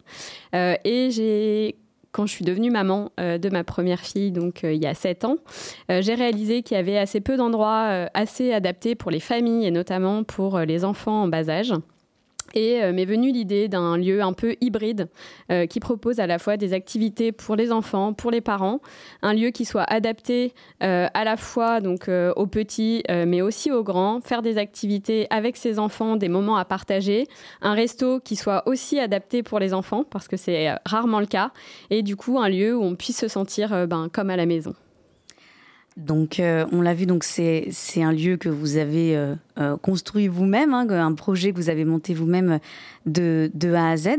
Euh, 0.53 0.75
et 0.83 1.11
j'ai 1.11 1.77
quand 2.11 2.25
je 2.25 2.33
suis 2.33 2.43
devenue 2.43 2.71
maman 2.71 3.09
euh, 3.21 3.37
de 3.37 3.47
ma 3.47 3.63
première 3.63 4.01
fille, 4.01 4.33
donc 4.33 4.63
il 4.63 4.83
y 4.83 4.85
a 4.85 4.93
7 4.93 5.23
ans, 5.23 5.37
j'ai 5.87 6.13
réalisé 6.13 6.61
qu'il 6.61 6.75
y 6.75 6.79
avait 6.79 6.97
assez 6.97 7.21
peu 7.21 7.37
d'endroits 7.37 8.09
assez 8.13 8.51
adaptés 8.51 8.95
pour 8.95 9.09
les 9.09 9.21
familles 9.21 9.65
et 9.65 9.71
notamment 9.71 10.25
pour 10.25 10.59
les 10.59 10.83
enfants 10.83 11.23
en 11.23 11.27
bas 11.29 11.47
âge. 11.47 11.73
Et 12.53 12.83
euh, 12.83 12.93
m'est 12.93 13.05
venue 13.05 13.31
l'idée 13.31 13.67
d'un 13.67 13.97
lieu 13.97 14.21
un 14.21 14.33
peu 14.33 14.55
hybride 14.61 15.09
euh, 15.51 15.65
qui 15.65 15.79
propose 15.79 16.19
à 16.19 16.27
la 16.27 16.39
fois 16.39 16.57
des 16.57 16.73
activités 16.73 17.31
pour 17.31 17.55
les 17.55 17.71
enfants, 17.71 18.13
pour 18.13 18.31
les 18.31 18.41
parents, 18.41 18.79
un 19.21 19.33
lieu 19.33 19.49
qui 19.49 19.65
soit 19.65 19.83
adapté 19.83 20.53
euh, 20.83 21.07
à 21.13 21.23
la 21.23 21.37
fois 21.37 21.81
donc 21.81 22.07
euh, 22.09 22.33
aux 22.35 22.47
petits 22.47 23.03
mais 23.09 23.41
aussi 23.41 23.71
aux 23.71 23.83
grands, 23.83 24.21
faire 24.21 24.41
des 24.41 24.57
activités 24.57 25.27
avec 25.29 25.57
ses 25.57 25.79
enfants, 25.79 26.15
des 26.15 26.29
moments 26.29 26.57
à 26.57 26.65
partager, 26.65 27.27
un 27.61 27.73
resto 27.73 28.19
qui 28.19 28.35
soit 28.35 28.63
aussi 28.67 28.99
adapté 28.99 29.43
pour 29.43 29.59
les 29.59 29.73
enfants 29.73 30.03
parce 30.03 30.27
que 30.27 30.37
c'est 30.37 30.69
rarement 30.85 31.19
le 31.19 31.25
cas 31.25 31.51
et 31.89 32.01
du 32.01 32.15
coup 32.15 32.39
un 32.39 32.49
lieu 32.49 32.75
où 32.75 32.83
on 32.83 32.95
puisse 32.95 33.19
se 33.19 33.27
sentir 33.27 33.87
ben, 33.87 34.09
comme 34.11 34.29
à 34.29 34.35
la 34.35 34.45
maison. 34.45 34.73
Donc, 35.97 36.39
euh, 36.39 36.65
on 36.71 36.81
l'a 36.81 36.93
vu, 36.93 37.05
donc 37.05 37.23
c'est 37.23 37.71
un 37.97 38.11
lieu 38.11 38.37
que 38.37 38.49
vous 38.49 38.77
avez 38.77 39.15
euh, 39.15 39.35
euh, 39.59 39.77
construit 39.77 40.27
vous-même, 40.27 40.73
hein, 40.73 40.87
un 40.89 41.13
projet 41.13 41.51
que 41.51 41.57
vous 41.57 41.69
avez 41.69 41.85
monté 41.85 42.13
vous-même 42.13 42.59
de, 43.05 43.51
A 43.73 43.91
à 43.91 43.97
Z. 43.97 44.09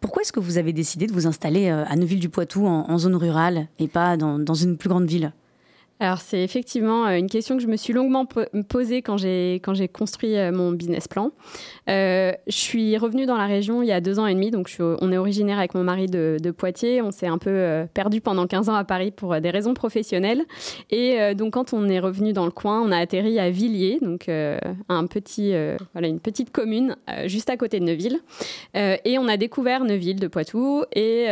Pourquoi 0.00 0.22
est-ce 0.22 0.32
que 0.32 0.40
vous 0.40 0.56
avez 0.56 0.72
décidé 0.72 1.06
de 1.06 1.12
vous 1.12 1.26
installer 1.26 1.68
à 1.68 1.94
Neuville-du-Poitou 1.94 2.66
en, 2.66 2.98
zone 2.98 3.16
rurale 3.16 3.68
et 3.78 3.86
pas 3.86 4.16
dans 4.16 4.54
une 4.54 4.78
plus 4.78 4.88
grande 4.88 5.06
ville? 5.06 5.32
Alors 6.02 6.22
c'est 6.22 6.42
effectivement 6.42 7.06
euh, 7.06 7.18
une 7.18 7.28
question 7.28 7.58
que 7.58 7.62
je 7.62 7.68
me 7.68 7.76
suis 7.76 7.92
longuement 7.92 8.24
po- 8.24 8.46
posée 8.68 9.02
quand 9.02 9.18
j'ai 9.18 9.60
quand 9.62 9.74
j'ai 9.74 9.86
construit 9.86 10.34
euh, 10.34 10.50
mon 10.50 10.72
business 10.72 11.06
plan. 11.06 11.30
Euh, 11.90 12.32
je 12.46 12.56
suis 12.56 12.96
revenue 12.96 13.26
dans 13.26 13.36
la 13.36 13.44
région 13.46 13.82
il 13.82 13.88
y 13.88 13.92
a 13.92 14.00
deux 14.00 14.18
ans 14.18 14.26
et 14.26 14.32
demi, 14.34 14.50
donc 14.50 14.74
on 14.80 15.12
est 15.12 15.18
originaire 15.18 15.58
avec 15.58 15.74
mon 15.74 15.84
mari 15.84 16.06
de, 16.06 16.38
Poitiers. 16.56 17.02
On 17.02 17.10
s'est 17.10 17.26
un 17.26 17.38
peu 17.38 17.84
perdu 17.94 18.20
pendant 18.20 18.46
15 18.46 18.70
ans 18.70 18.74
à 18.74 18.84
Paris 18.84 19.10
pour 19.10 19.38
des 19.40 19.50
raisons 19.50 19.74
professionnelles. 19.74 20.42
Et 20.90 21.34
donc 21.34 21.52
quand 21.52 21.72
on 21.72 21.88
est 21.88 22.00
revenu 22.00 22.32
dans 22.32 22.44
le 22.44 22.50
coin, 22.50 22.80
on 22.80 22.90
a 22.90 22.98
atterri 22.98 23.38
à 23.38 23.50
Villiers, 23.50 23.98
donc 24.00 24.28
un 24.28 25.06
petit 25.06 25.52
voilà 25.92 26.08
une 26.08 26.18
petite 26.20 26.50
commune 26.50 26.96
juste 27.26 27.50
à 27.50 27.56
côté 27.56 27.78
de 27.78 27.84
Neuville. 27.84 28.18
Et 28.74 29.18
on 29.18 29.28
a 29.28 29.36
découvert 29.36 29.84
Neuville 29.84 30.18
de 30.18 30.26
Poitou 30.26 30.84
et 30.94 31.26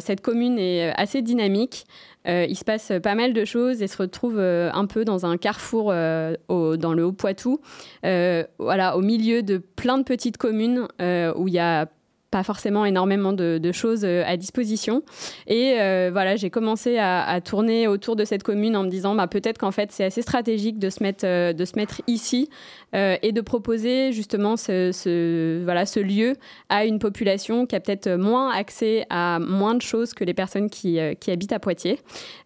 cette 0.00 0.20
commune 0.20 0.58
est 0.58 0.92
assez 0.96 1.22
dynamique. 1.22 1.86
Euh, 2.26 2.46
il 2.48 2.56
se 2.56 2.64
passe 2.64 2.92
pas 3.02 3.14
mal 3.14 3.32
de 3.32 3.44
choses 3.44 3.82
et 3.82 3.86
se 3.86 3.96
retrouve 3.96 4.38
euh, 4.38 4.70
un 4.72 4.86
peu 4.86 5.04
dans 5.04 5.24
un 5.24 5.36
carrefour 5.36 5.90
euh, 5.90 6.34
dans 6.48 6.92
le 6.92 7.04
Haut-Poitou, 7.04 7.60
voilà, 8.02 8.96
au 8.96 9.00
milieu 9.00 9.42
de 9.42 9.58
plein 9.58 9.98
de 9.98 10.02
petites 10.02 10.36
communes 10.36 10.86
où 11.00 11.48
il 11.48 11.54
y 11.54 11.58
a 11.58 11.86
pas 12.30 12.42
forcément 12.42 12.84
énormément 12.84 13.32
de, 13.32 13.72
choses 13.72 14.04
euh, 14.04 14.22
à 14.26 14.36
disposition. 14.36 15.02
Et 15.46 15.74
euh, 15.78 16.10
voilà, 16.12 16.36
j'ai 16.36 16.50
commencé 16.50 16.98
à, 16.98 17.40
tourner 17.40 17.86
autour 17.86 18.16
de 18.16 18.24
cette 18.24 18.42
commune 18.42 18.76
en 18.76 18.84
me 18.84 18.88
disant 18.88 19.14
bah, 19.14 19.26
peut-être 19.26 19.58
qu'en 19.58 19.70
fait 19.70 19.92
c'est 19.92 20.04
assez 20.04 20.22
stratégique 20.22 20.78
de 20.78 20.90
se 20.90 21.02
mettre, 21.02 21.26
euh, 21.26 21.52
de 21.52 21.64
se 21.64 21.76
mettre 21.76 22.02
ici 22.06 22.48
et 22.94 23.32
de 23.32 23.40
proposer 23.42 24.12
justement 24.12 24.56
ce, 24.56 25.62
voilà, 25.62 25.84
ce 25.84 26.00
lieu 26.00 26.36
à 26.70 26.86
une 26.86 26.98
population 26.98 27.66
qui 27.66 27.76
a 27.76 27.80
peut-être 27.80 28.08
moins 28.08 28.50
accès 28.50 29.04
à 29.10 29.38
moins 29.40 29.74
de 29.74 29.82
choses 29.82 30.14
que 30.14 30.24
les 30.24 30.32
personnes 30.32 30.70
qui, 30.70 30.98
qui 31.20 31.30
habitent 31.30 31.52
à 31.52 31.58
Poitiers. 31.58 32.00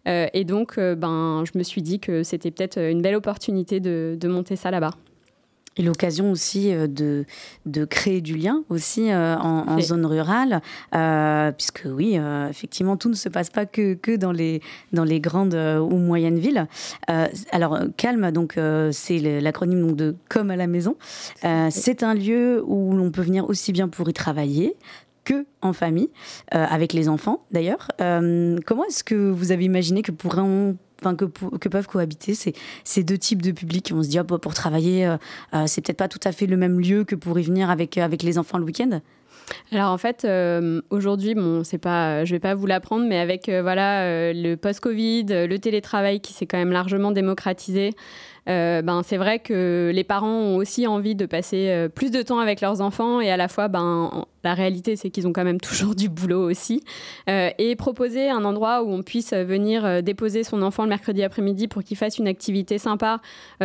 Et 0.05 0.43
donc, 0.43 0.77
ben, 0.77 1.45
je 1.45 1.57
me 1.57 1.63
suis 1.63 1.81
dit 1.81 2.01
que 2.01 2.23
c'était 2.23 2.51
peut-être 2.51 2.77
une 2.77 3.01
belle 3.01 3.15
opportunité 3.15 3.79
de, 3.79 4.17
de 4.19 4.27
monter 4.27 4.57
ça 4.57 4.69
là-bas. 4.69 4.91
Et 5.77 5.81
l'occasion 5.81 6.31
aussi 6.31 6.73
euh, 6.73 6.87
de, 6.87 7.25
de 7.65 7.85
créer 7.85 8.21
du 8.21 8.35
lien 8.35 8.63
aussi 8.69 9.11
euh, 9.11 9.35
en, 9.37 9.79
zone 9.79 10.05
rurale, 10.05 10.61
euh, 10.95 11.51
puisque 11.51 11.83
oui, 11.85 12.17
euh, 12.17 12.47
effectivement, 12.49 12.95
tout 12.95 13.09
ne 13.09 13.15
se 13.15 13.29
passe 13.29 13.49
pas 13.49 13.65
que, 13.65 13.95
que 13.95 14.15
dans, 14.15 14.31
les, 14.31 14.61
dans 14.91 15.03
les 15.03 15.19
grandes 15.19 15.55
ou 15.55 15.97
moyennes 15.97 16.39
villes. 16.39 16.67
Alors, 17.51 17.79
Calme, 17.97 18.31
donc 18.31 18.57
c'est 18.91 19.19
l'acronyme 19.41 19.93
de 19.93 20.15
Comme 20.29 20.51
à 20.51 20.55
la 20.55 20.67
maison. 20.67 20.95
C'est 21.69 22.03
un 22.03 22.13
lieu 22.13 22.63
où 22.65 22.93
l'on 22.93 23.11
peut 23.11 23.21
venir 23.21 23.49
aussi 23.49 23.71
bien 23.71 23.87
pour 23.87 24.09
y 24.09 24.13
travailler 24.13 24.75
que 25.23 25.45
en 25.61 25.73
famille, 25.73 26.09
avec 26.51 26.93
les 26.93 27.09
enfants 27.09 27.43
d'ailleurs. 27.51 27.89
Comment 27.97 28.85
est-ce 28.87 29.03
que 29.03 29.29
vous 29.31 29.51
avez 29.51 29.65
imaginé 29.65 30.01
que 30.01 30.11
pourront 30.11 30.77
Que, 31.03 31.69
peuvent 31.69 31.87
cohabiter 31.87 32.33
ces, 32.33 32.53
ces 32.83 33.03
deux 33.03 33.17
types 33.17 33.41
de 33.41 33.51
publics 33.51 33.91
On 33.93 34.03
se 34.03 34.09
dit, 34.09 34.17
ah, 34.17 34.23
bah, 34.23 34.37
pour 34.37 34.53
travailler, 34.53 35.05
euh, 35.05 35.17
euh, 35.53 35.63
c'est 35.67 35.81
peut-être 35.81 35.97
pas 35.97 36.07
tout 36.07 36.19
à 36.23 36.31
fait 36.31 36.45
le 36.45 36.57
même 36.57 36.79
lieu 36.79 37.03
que 37.03 37.15
pour 37.15 37.37
y 37.37 37.43
venir 37.43 37.69
avec, 37.69 37.97
euh, 37.97 38.03
avec 38.03 38.23
les 38.23 38.37
enfants 38.37 38.57
le 38.57 38.63
week-end. 38.63 39.01
Alors 39.73 39.91
en 39.91 39.97
fait, 39.97 40.25
aujourd'hui, 40.89 41.35
bon, 41.35 41.65
c'est 41.65 41.77
pas, 41.77 42.23
je 42.23 42.33
vais 42.33 42.39
pas 42.39 42.55
vous 42.55 42.65
l'apprendre, 42.65 43.05
mais 43.05 43.19
avec 43.19 43.49
voilà 43.49 44.31
le 44.31 44.55
post-Covid, 44.55 45.25
le 45.27 45.57
télétravail 45.57 46.21
qui 46.21 46.31
s'est 46.31 46.45
quand 46.45 46.57
même 46.57 46.71
largement 46.71 47.11
démocratisé, 47.11 47.89
euh, 48.49 48.81
ben 48.81 49.01
c'est 49.03 49.17
vrai 49.17 49.39
que 49.39 49.91
les 49.93 50.03
parents 50.03 50.27
ont 50.39 50.57
aussi 50.57 50.85
envie 50.87 51.15
de 51.15 51.25
passer 51.25 51.69
euh, 51.69 51.87
plus 51.89 52.11
de 52.11 52.21
temps 52.21 52.39
avec 52.39 52.59
leurs 52.61 52.81
enfants 52.81 53.21
et 53.21 53.31
à 53.31 53.37
la 53.37 53.47
fois, 53.47 53.67
ben 53.69 54.09
en- 54.13 54.25
la 54.43 54.53
réalité 54.53 54.97
c'est 54.97 55.09
qu'ils 55.09 55.25
ont 55.27 55.31
quand 55.31 55.45
même 55.45 55.61
toujours 55.69 55.95
du 55.95 56.09
boulot 56.09 56.49
aussi 56.49 56.83
Euh, 57.29 57.49
et 57.57 57.75
proposer 57.77 58.29
un 58.29 58.43
endroit 58.43 58.83
où 58.83 58.91
on 58.91 59.01
puisse 59.01 59.33
venir 59.33 60.03
déposer 60.03 60.43
son 60.43 60.61
enfant 60.61 60.83
le 60.83 60.89
mercredi 60.89 61.23
après-midi 61.23 61.67
pour 61.69 61.83
qu'il 61.83 61.95
fasse 61.95 62.17
une 62.17 62.27
activité 62.27 62.77
sympa, 62.77 63.21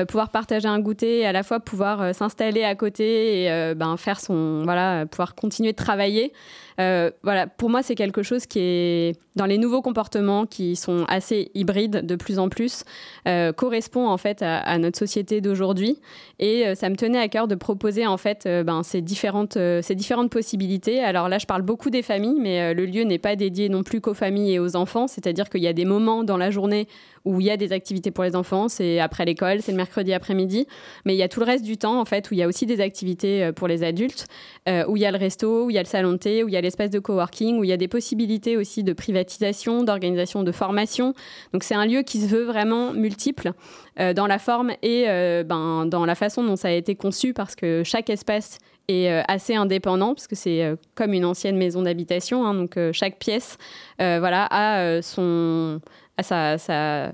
pouvoir 0.07 0.31
partager 0.31 0.69
un 0.69 0.79
goûter 0.79 1.19
et 1.21 1.27
à 1.27 1.33
la 1.33 1.43
fois 1.43 1.59
pouvoir 1.59 2.15
s'installer 2.15 2.63
à 2.63 2.75
côté 2.77 3.43
et 3.45 3.75
ben 3.75 3.97
faire 3.97 4.21
son 4.21 4.63
voilà, 4.65 5.07
pouvoir 5.07 5.35
continuer 5.35 5.73
de 5.73 5.77
travailler. 5.77 6.33
Euh, 6.81 7.11
voilà, 7.23 7.47
pour 7.47 7.71
moi, 7.71 7.83
c'est 7.83 7.95
quelque 7.95 8.23
chose 8.23 8.47
qui 8.47 8.61
est 8.61 9.17
dans 9.37 9.47
les 9.47 9.59
nouveaux 9.59 9.83
comportements 9.83 10.47
qui 10.47 10.77
sont 10.77 11.05
assez 11.09 11.51
hybrides 11.55 12.07
de 12.07 12.17
plus 12.17 12.39
en 12.39 12.49
plus, 12.49 12.85
euh, 13.27 13.53
correspond 13.53 14.09
en 14.09 14.17
fait 14.17 14.43
à, 14.43 14.79
notre 14.79 14.99
société 14.99 15.41
d'aujourd'hui. 15.41 15.99
Et 16.39 16.67
euh, 16.67 16.75
ça 16.75 16.89
me 16.89 16.97
tenait 16.97 17.19
à 17.19 17.29
cœur 17.29 17.49
de 17.49 17.55
proposer 17.55 18.07
en 18.07 18.17
fait 18.17 18.49
ben, 18.65 18.83
ces, 18.83 19.01
différentes, 19.01 19.55
ces 19.55 19.95
différentes 19.95 20.31
possibilités. 20.31 21.01
Alors 21.01 21.29
là, 21.29 21.39
je 21.39 21.47
parle 21.47 21.63
beaucoup 21.63 21.91
des 21.91 22.03
familles, 22.03 22.39
mais 22.39 22.75
le 22.75 22.87
lieu 22.87 23.03
n'est 23.03 23.19
pas 23.19 23.37
dédié 23.37 23.69
non 23.69 23.83
plus 23.83 24.01
qu'aux 24.01 24.15
familles 24.15 24.55
et 24.55 24.59
aux 24.59 24.77
enfants. 24.77 25.07
C'est-à-dire 25.07 25.49
qu'il 25.49 25.63
y 25.63 25.69
a 25.69 25.73
des 25.73 25.85
moments 25.85 26.25
dans 26.25 26.37
la 26.37 26.51
journée 26.51 26.87
où 27.29 27.43
il 27.43 27.47
y 27.47 27.51
a 27.51 27.59
des 27.59 27.75
activités 27.75 28.11
pour 28.11 28.25
les 28.25 28.35
enfants, 28.35 28.69
c'est 28.69 29.01
après 29.01 29.27
l'école, 29.27 29.61
c'est 29.61 29.71
le 29.71 29.77
mercredi 29.77 30.15
après-midi, 30.15 30.67
mais 31.05 31.15
il 31.15 31.19
y 31.19 31.23
a 31.23 31.29
tout 31.29 31.41
le 31.41 31.47
reste 31.47 31.63
du 31.63 31.77
temps 31.77 32.01
en 32.01 32.07
fait 32.07 32.31
où 32.31 32.35
il 32.35 32.39
y 32.39 32.43
a 32.43 32.49
aussi 32.49 32.65
des 32.65 32.81
activités 32.81 33.45
euh, 33.45 33.53
pour 33.53 33.69
les 33.69 33.85
adultes, 33.85 34.27
euh, 34.67 34.87
où 34.89 34.97
il 34.97 35.03
y 35.03 35.05
a 35.07 35.11
le 35.11 35.19
resto, 35.19 35.67
où 35.67 35.71
il 35.71 35.75
y 35.75 35.79
a 35.79 35.83
le 35.83 35.87
salon 35.87 36.13
de 36.13 36.17
thé, 36.17 36.43
où 36.43 36.49
il 36.49 36.55
y 36.55 36.57
a 36.57 36.63
l'espace 36.63 36.89
de 36.89 36.99
coworking, 36.99 37.59
où 37.59 37.65
il 37.65 37.69
y 37.69 37.73
a 37.73 37.77
des 37.77 37.87
possibilités 37.87 38.57
aussi 38.57 38.83
de 38.83 38.95
privatisation, 38.95 39.85
d'organisation 39.85 40.43
de 40.43 40.53
formation. 40.53 41.13
Donc 41.53 41.65
c'est 41.65 41.75
un 41.75 41.85
lieu 41.85 42.01
qui 42.01 42.19
se 42.19 42.29
veut 42.29 42.45
vraiment 42.45 42.95
multiple 42.95 43.53
euh, 44.01 44.15
dans 44.15 44.27
la 44.27 44.39
forme 44.39 44.73
et 44.83 45.05
ben, 45.45 45.85
dans 45.85 46.07
la 46.07 46.15
façon 46.15 46.43
dont 46.43 46.57
ça 46.57 46.69
a 46.69 46.73
été 46.73 46.95
conçu 46.95 47.35
parce 47.35 47.55
que 47.55 47.83
chaque 47.85 48.09
espace 48.09 48.59
est 48.89 49.09
assez 49.29 49.55
indépendant 49.55 50.15
parce 50.15 50.27
que 50.27 50.35
c'est 50.35 50.75
comme 50.95 51.13
une 51.13 51.27
ancienne 51.27 51.59
maison 51.59 51.83
d'habitation, 51.83 52.47
hein, 52.47 52.55
donc 52.55 52.79
chaque 52.93 53.19
pièce 53.19 53.59
voilà, 53.99 54.49
a 54.51 55.03
son, 55.03 55.81
sa, 56.23 56.59
sa- 56.59 57.13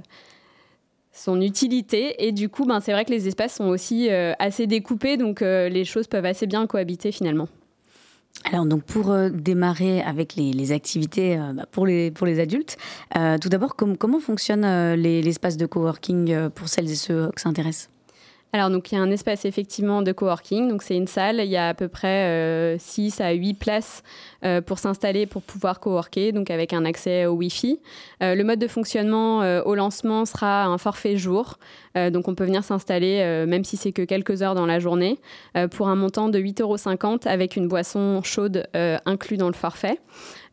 son 1.12 1.40
utilité 1.40 2.26
et 2.26 2.32
du 2.32 2.48
coup 2.48 2.66
ben, 2.66 2.80
c'est 2.80 2.92
vrai 2.92 3.04
que 3.04 3.10
les 3.10 3.28
espaces 3.28 3.54
sont 3.54 3.68
aussi 3.68 4.10
euh, 4.10 4.32
assez 4.38 4.66
découpés 4.66 5.16
donc 5.16 5.42
euh, 5.42 5.68
les 5.68 5.84
choses 5.84 6.08
peuvent 6.08 6.24
assez 6.26 6.46
bien 6.46 6.66
cohabiter 6.66 7.12
finalement. 7.12 7.48
Alors 8.52 8.66
donc 8.66 8.82
pour 8.82 9.10
euh, 9.10 9.30
démarrer 9.30 10.02
avec 10.02 10.34
les, 10.34 10.72
activités 10.72 11.40
bah, 11.54 11.66
pour, 11.70 11.86
les, 11.86 12.10
pour 12.10 12.26
les 12.26 12.40
adultes, 12.40 12.76
tout 13.40 13.48
d'abord 13.48 13.76
comment 13.76 14.18
fonctionne 14.18 14.94
l'espace 14.94 15.56
de 15.56 15.66
coworking 15.66 16.50
pour 16.50 16.68
celles 16.68 16.90
et 16.90 16.96
ceux 16.96 17.30
que 17.34 17.40
ça 17.40 17.48
intéresse? 17.48 17.88
Alors, 18.54 18.70
donc, 18.70 18.92
il 18.92 18.94
y 18.94 18.98
a 18.98 19.00
un 19.00 19.10
espace 19.10 19.46
effectivement 19.46 20.00
de 20.00 20.12
coworking. 20.12 20.68
Donc, 20.68 20.84
c'est 20.84 20.96
une 20.96 21.08
salle. 21.08 21.40
Il 21.40 21.50
y 21.50 21.56
a 21.56 21.70
à 21.70 21.74
peu 21.74 21.88
près 21.88 22.76
6 22.78 23.20
à 23.20 23.32
8 23.32 23.54
places 23.54 24.04
pour 24.66 24.78
s'installer, 24.78 25.26
pour 25.26 25.42
pouvoir 25.42 25.80
coworker, 25.80 26.30
donc 26.30 26.50
avec 26.50 26.72
un 26.72 26.84
accès 26.84 27.26
au 27.26 27.32
Wi-Fi. 27.32 27.80
le 28.20 28.42
mode 28.44 28.60
de 28.60 28.68
fonctionnement 28.68 29.40
au 29.64 29.74
lancement 29.74 30.24
sera 30.24 30.66
un 30.66 30.78
forfait 30.78 31.16
jour. 31.16 31.58
donc, 31.96 32.28
on 32.28 32.36
peut 32.36 32.44
venir 32.44 32.62
s'installer, 32.62 33.44
même 33.48 33.64
si 33.64 33.76
c'est 33.76 33.90
que 33.90 34.02
quelques 34.02 34.42
heures 34.42 34.54
dans 34.54 34.66
la 34.66 34.78
journée, 34.78 35.18
pour 35.72 35.88
un 35.88 35.96
montant 35.96 36.28
de 36.28 36.38
8,50 36.38 36.62
euros 36.62 37.18
avec 37.24 37.56
une 37.56 37.66
boisson 37.66 38.22
chaude 38.22 38.68
inclus 39.04 39.36
dans 39.36 39.48
le 39.48 39.54
forfait. 39.54 39.98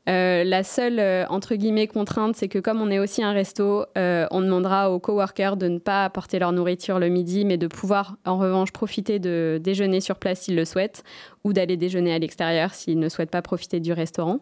Euh, 0.10 0.44
la 0.44 0.64
seule, 0.64 1.00
euh, 1.00 1.26
entre 1.30 1.54
guillemets, 1.54 1.86
contrainte, 1.86 2.36
c'est 2.36 2.48
que 2.48 2.58
comme 2.58 2.82
on 2.82 2.90
est 2.90 2.98
aussi 2.98 3.22
un 3.22 3.34
resto, 3.34 3.86
euh, 3.98 4.26
on 4.32 4.42
demandera 4.42 4.92
aux 4.92 5.00
coworkers 5.00 5.58
de 5.58 5.68
ne 5.68 5.78
pas 5.78 6.06
apporter 6.06 6.40
leur 6.40 6.52
nourriture 6.54 6.98
le 6.98 7.10
midi, 7.10 7.46
mais 7.46 7.58
de 7.58 7.68
pouvoir, 7.68 8.18
en 8.26 8.38
revanche, 8.38 8.72
profiter 8.72 9.20
de 9.20 9.60
déjeuner 9.64 10.02
sur 10.02 10.16
place 10.16 10.42
s'ils 10.42 10.56
le 10.56 10.66
souhaitent, 10.66 11.04
ou 11.44 11.54
d'aller 11.54 11.78
déjeuner 11.78 12.14
à 12.14 12.20
l'extérieur 12.20 12.74
s'ils 12.74 12.98
ne 12.98 13.10
souhaitent 13.10 13.30
pas 13.30 13.44
profiter 13.44 13.80
du 13.80 13.94
restaurant. 13.94 14.40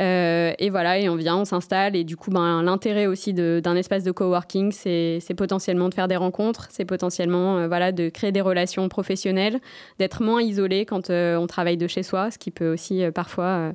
et 0.00 0.70
voilà, 0.70 0.98
et 0.98 1.08
on 1.08 1.16
vient, 1.16 1.36
on 1.36 1.44
s'installe, 1.44 1.96
et 1.96 2.04
du 2.04 2.16
coup, 2.16 2.30
ben, 2.30 2.62
l'intérêt 2.62 3.06
aussi 3.06 3.32
d'un 3.32 3.76
espace 3.76 4.04
de 4.04 4.12
coworking, 4.12 4.72
c'est 4.72 5.34
potentiellement 5.36 5.88
de 5.88 5.94
faire 5.94 6.08
des 6.08 6.16
rencontres, 6.16 6.68
c'est 6.70 6.84
potentiellement 6.84 7.66
voilà, 7.68 7.92
de 7.92 8.08
créer 8.08 8.32
des 8.32 8.40
relations 8.40 8.88
professionnelles, 8.88 9.60
d'être 9.98 10.22
moins 10.22 10.42
isolé 10.42 10.84
quand 10.84 11.10
on 11.10 11.46
travaille 11.46 11.76
de 11.76 11.86
chez 11.86 12.02
soi, 12.02 12.30
ce 12.30 12.38
qui 12.38 12.50
peut 12.50 12.72
aussi 12.72 13.04
parfois 13.14 13.72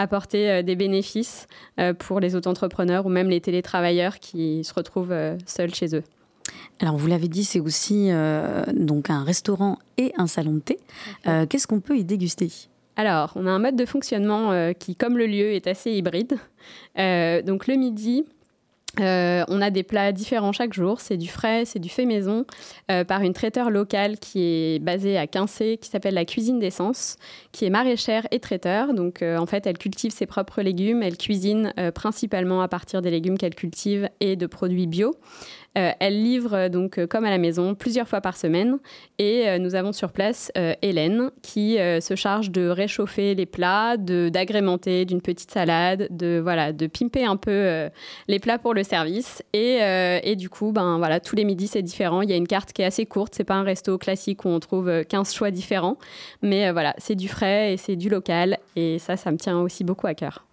apporter 0.00 0.50
euh, 0.50 0.62
des 0.62 0.76
bénéfices 0.76 1.46
euh, 1.78 1.92
pour 1.92 2.20
les 2.20 2.34
auto-entrepreneurs 2.34 3.04
ou 3.06 3.10
même 3.10 3.28
les 3.28 3.40
télétravailleurs 3.40 4.18
qui 4.18 4.64
se 4.64 4.72
retrouvent 4.72 5.12
euh, 5.12 5.36
seuls 5.46 5.74
chez 5.74 5.94
eux. 5.94 6.02
Alors 6.80 6.96
vous 6.96 7.06
l'avez 7.06 7.28
dit, 7.28 7.44
c'est 7.44 7.60
aussi 7.60 8.10
donc 8.74 9.10
un 9.10 9.22
restaurant 9.22 9.78
et 9.98 10.12
un 10.16 10.26
salon 10.26 10.54
de 10.54 10.60
thé. 10.60 10.78
Qu'est-ce 11.48 11.66
qu'on 11.66 11.80
peut 11.80 11.96
y 11.98 12.04
déguster? 12.04 12.50
Alors, 12.96 13.32
on 13.36 13.46
a 13.46 13.50
un 13.50 13.58
mode 13.58 13.76
de 13.76 13.84
fonctionnement 13.84 14.72
qui, 14.78 14.96
comme 14.96 15.18
le 15.18 15.26
lieu, 15.26 15.52
est 15.52 15.66
assez 15.66 15.92
hybride. 15.92 16.38
donc 16.96 17.66
le 17.66 17.74
midi, 17.76 18.24
euh, 18.98 19.44
on 19.48 19.62
a 19.62 19.70
des 19.70 19.82
plats 19.82 20.12
différents 20.12 20.52
chaque 20.52 20.72
jour. 20.72 21.00
C'est 21.00 21.16
du 21.16 21.28
frais, 21.28 21.64
c'est 21.64 21.78
du 21.78 21.88
fait 21.88 22.06
maison 22.06 22.44
euh, 22.90 23.04
par 23.04 23.22
une 23.22 23.32
traiteur 23.32 23.70
locale 23.70 24.18
qui 24.18 24.42
est 24.42 24.78
basée 24.82 25.16
à 25.16 25.26
Quincé, 25.26 25.78
qui 25.80 25.88
s'appelle 25.88 26.14
la 26.14 26.24
Cuisine 26.24 26.58
d'Essence, 26.58 27.16
qui 27.52 27.64
est 27.64 27.70
maraîchère 27.70 28.26
et 28.30 28.40
traiteur. 28.40 28.92
Donc, 28.92 29.22
euh, 29.22 29.38
en 29.38 29.46
fait, 29.46 29.66
elle 29.66 29.78
cultive 29.78 30.10
ses 30.10 30.26
propres 30.26 30.62
légumes. 30.62 31.02
Elle 31.02 31.16
cuisine 31.16 31.72
principalement 31.94 32.62
à 32.62 32.68
partir 32.68 33.02
des 33.02 33.10
légumes 33.10 33.38
qu'elle 33.38 33.54
cultive 33.54 34.08
et 34.20 34.36
de 34.36 34.46
produits 34.46 34.86
bio. 34.86 35.14
Euh, 35.78 35.92
elle 36.00 36.20
livre 36.20 36.54
euh, 36.54 36.68
donc 36.68 36.98
euh, 36.98 37.06
comme 37.06 37.24
à 37.24 37.30
la 37.30 37.38
maison 37.38 37.76
plusieurs 37.76 38.08
fois 38.08 38.20
par 38.20 38.36
semaine. 38.36 38.78
Et 39.18 39.58
nous 39.58 39.74
avons 39.74 39.92
sur 39.92 40.12
place 40.12 40.50
Hélène 40.80 41.30
qui 41.42 41.76
se 41.76 42.14
charge 42.16 42.50
de 42.50 42.68
réchauffer 42.68 43.34
les 43.34 43.44
plats, 43.44 43.98
d'agrémenter 43.98 45.04
d'une 45.04 45.20
petite 45.20 45.50
salade, 45.50 46.08
de 46.10 46.40
voilà, 46.42 46.72
de 46.72 46.86
pimper 46.86 47.24
un 47.24 47.36
peu 47.36 47.90
les 48.28 48.38
plats 48.38 48.58
pour 48.58 48.72
le 48.72 48.82
service. 48.82 49.42
Et, 49.52 49.80
et, 50.22 50.36
du 50.36 50.48
coup 50.48 50.72
ben 50.72 50.96
voilà, 50.96 51.20
tous 51.20 51.36
les 51.36 51.44
midis 51.44 51.66
c'est 51.66 51.82
différent, 51.82 52.22
il 52.22 52.30
y 52.30 52.32
a 52.32 52.36
une 52.36 52.46
carte 52.46 52.72
qui 52.72 52.80
est 52.80 52.86
assez 52.86 53.04
courte, 53.04 53.34
c'est 53.36 53.44
pas 53.44 53.56
un 53.56 53.62
resto 53.62 53.98
classique 53.98 54.46
où 54.46 54.48
on 54.48 54.60
trouve 54.60 55.04
15 55.04 55.34
choix 55.34 55.50
différents, 55.50 55.98
mais 56.40 56.70
voilà, 56.72 56.94
c'est 56.96 57.16
du 57.16 57.28
frais 57.28 57.74
et 57.74 57.76
c'est 57.76 57.96
du 57.96 58.08
local. 58.08 58.58
Et 58.76 58.98
ça 58.98 59.18
ça 59.18 59.30
me 59.30 59.36
tient 59.36 59.60
aussi 59.60 59.84
beaucoup 59.84 60.06
à 60.06 60.14
cœur 60.14 60.46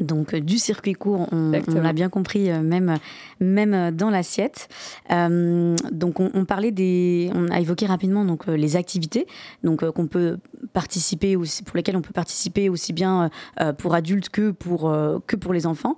donc 0.00 0.34
euh, 0.34 0.40
du 0.40 0.58
circuit 0.58 0.94
court, 0.94 1.28
on, 1.32 1.50
l'a 1.50 1.92
bien 1.92 2.08
compris, 2.08 2.50
euh, 2.50 2.60
même, 2.60 2.96
même 3.40 3.74
euh, 3.74 3.90
dans 3.90 4.10
l'assiette. 4.10 4.68
donc 5.10 6.20
on, 6.20 6.44
parlait 6.44 6.70
des, 6.70 7.30
on 7.34 7.48
a 7.48 7.60
évoqué 7.60 7.86
rapidement 7.86 8.24
donc 8.24 8.46
les 8.46 8.76
activités, 8.76 9.26
donc 9.62 9.88
qu'on 9.90 10.06
peut 10.06 10.38
participer 10.72 11.36
aussi, 11.36 11.62
pour 11.62 11.76
lesquelles 11.76 11.96
on 11.96 12.02
peut 12.02 12.12
participer 12.12 12.68
aussi 12.68 12.92
bien 12.92 13.30
pour 13.78 13.94
adultes 13.94 14.28
que 14.28 14.50
pour 14.50 14.92
que 15.26 15.36
pour 15.36 15.52
les 15.52 15.66
enfants. 15.66 15.96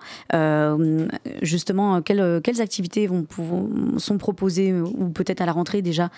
justement, 1.42 2.02
quelles, 2.02 2.40
quelles 2.42 2.60
activités 2.60 3.06
vont, 3.06 3.26
sont 3.98 4.18
proposées 4.18 4.72
ou 4.72 5.08
peut-être 5.10 5.40
à 5.40 5.46
la 5.46 5.52
rentrée 5.52 5.82
déjà 5.82 6.10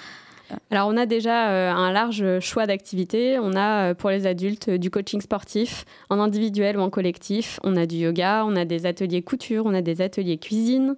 alors, 0.70 0.88
on 0.88 0.96
a 0.96 1.06
déjà 1.06 1.50
euh, 1.50 1.70
un 1.70 1.92
large 1.92 2.40
choix 2.40 2.66
d'activités. 2.66 3.38
On 3.38 3.54
a 3.54 3.90
euh, 3.90 3.94
pour 3.94 4.10
les 4.10 4.26
adultes 4.26 4.70
du 4.70 4.90
coaching 4.90 5.20
sportif 5.20 5.84
en 6.10 6.18
individuel 6.18 6.76
ou 6.76 6.80
en 6.80 6.90
collectif. 6.90 7.58
On 7.62 7.76
a 7.76 7.86
du 7.86 7.96
yoga, 7.96 8.44
on 8.46 8.56
a 8.56 8.64
des 8.64 8.86
ateliers 8.86 9.22
couture, 9.22 9.66
on 9.66 9.74
a 9.74 9.82
des 9.82 10.00
ateliers 10.00 10.38
cuisine. 10.38 10.96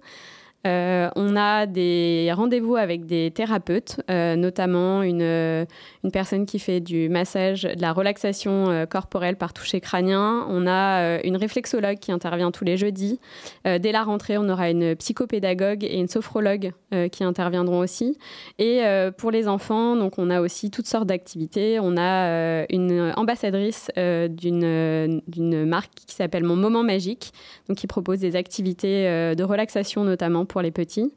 Euh, 0.65 1.09
on 1.15 1.35
a 1.35 1.67
des 1.67 2.31
rendez-vous 2.33 2.75
avec 2.75 3.05
des 3.05 3.31
thérapeutes, 3.31 4.01
euh, 4.09 4.35
notamment 4.35 5.03
une, 5.03 5.21
euh, 5.21 5.65
une, 6.03 6.11
personne 6.11 6.45
qui 6.45 6.57
fait 6.57 6.79
du 6.79 7.07
massage, 7.07 7.63
de 7.63 7.81
la 7.81 7.93
relaxation 7.93 8.85
corporelle 8.89 9.35
par 9.35 9.53
toucher 9.53 9.79
crânien. 9.79 10.45
On 10.49 10.65
a 10.67 11.19
une 11.23 11.35
réflexologue 11.35 11.99
qui 11.99 12.11
intervient 12.11 12.51
tous 12.51 12.63
les 12.63 12.77
jeudis. 12.77 13.19
dès 13.65 13.91
la 13.91 14.03
rentrée, 14.03 14.37
on 14.37 14.47
aura 14.49 14.69
une 14.69 14.95
psychopédagogue 14.95 15.83
et 15.83 15.97
une 15.97 16.07
sophrologue 16.07 16.71
qui 17.11 17.23
interviendront 17.23 17.79
aussi. 17.79 18.17
Et 18.59 18.81
pour 19.17 19.31
les 19.31 19.47
enfants, 19.47 19.95
donc 19.95 20.17
on 20.17 20.29
a 20.29 20.41
aussi 20.41 20.71
toutes 20.71 20.87
sortes 20.87 21.07
d'activités. 21.07 21.79
On 21.81 21.97
a 21.97 22.65
une 22.69 23.13
ambassadrice 23.17 23.89
d'une 23.95 25.21
d'une 25.27 25.65
marque 25.65 25.93
qui 26.07 26.15
s'appelle 26.15 26.43
Mon 26.43 26.55
Moment 26.55 26.83
Magique, 26.83 27.33
donc 27.67 27.77
qui 27.77 27.87
propose 27.87 28.19
des 28.19 28.35
activités 28.35 29.35
de 29.35 29.43
relaxation 29.43 30.03
notamment 30.03 30.45
pour 30.45 30.54
les 30.61 30.71
petits. 30.71 31.13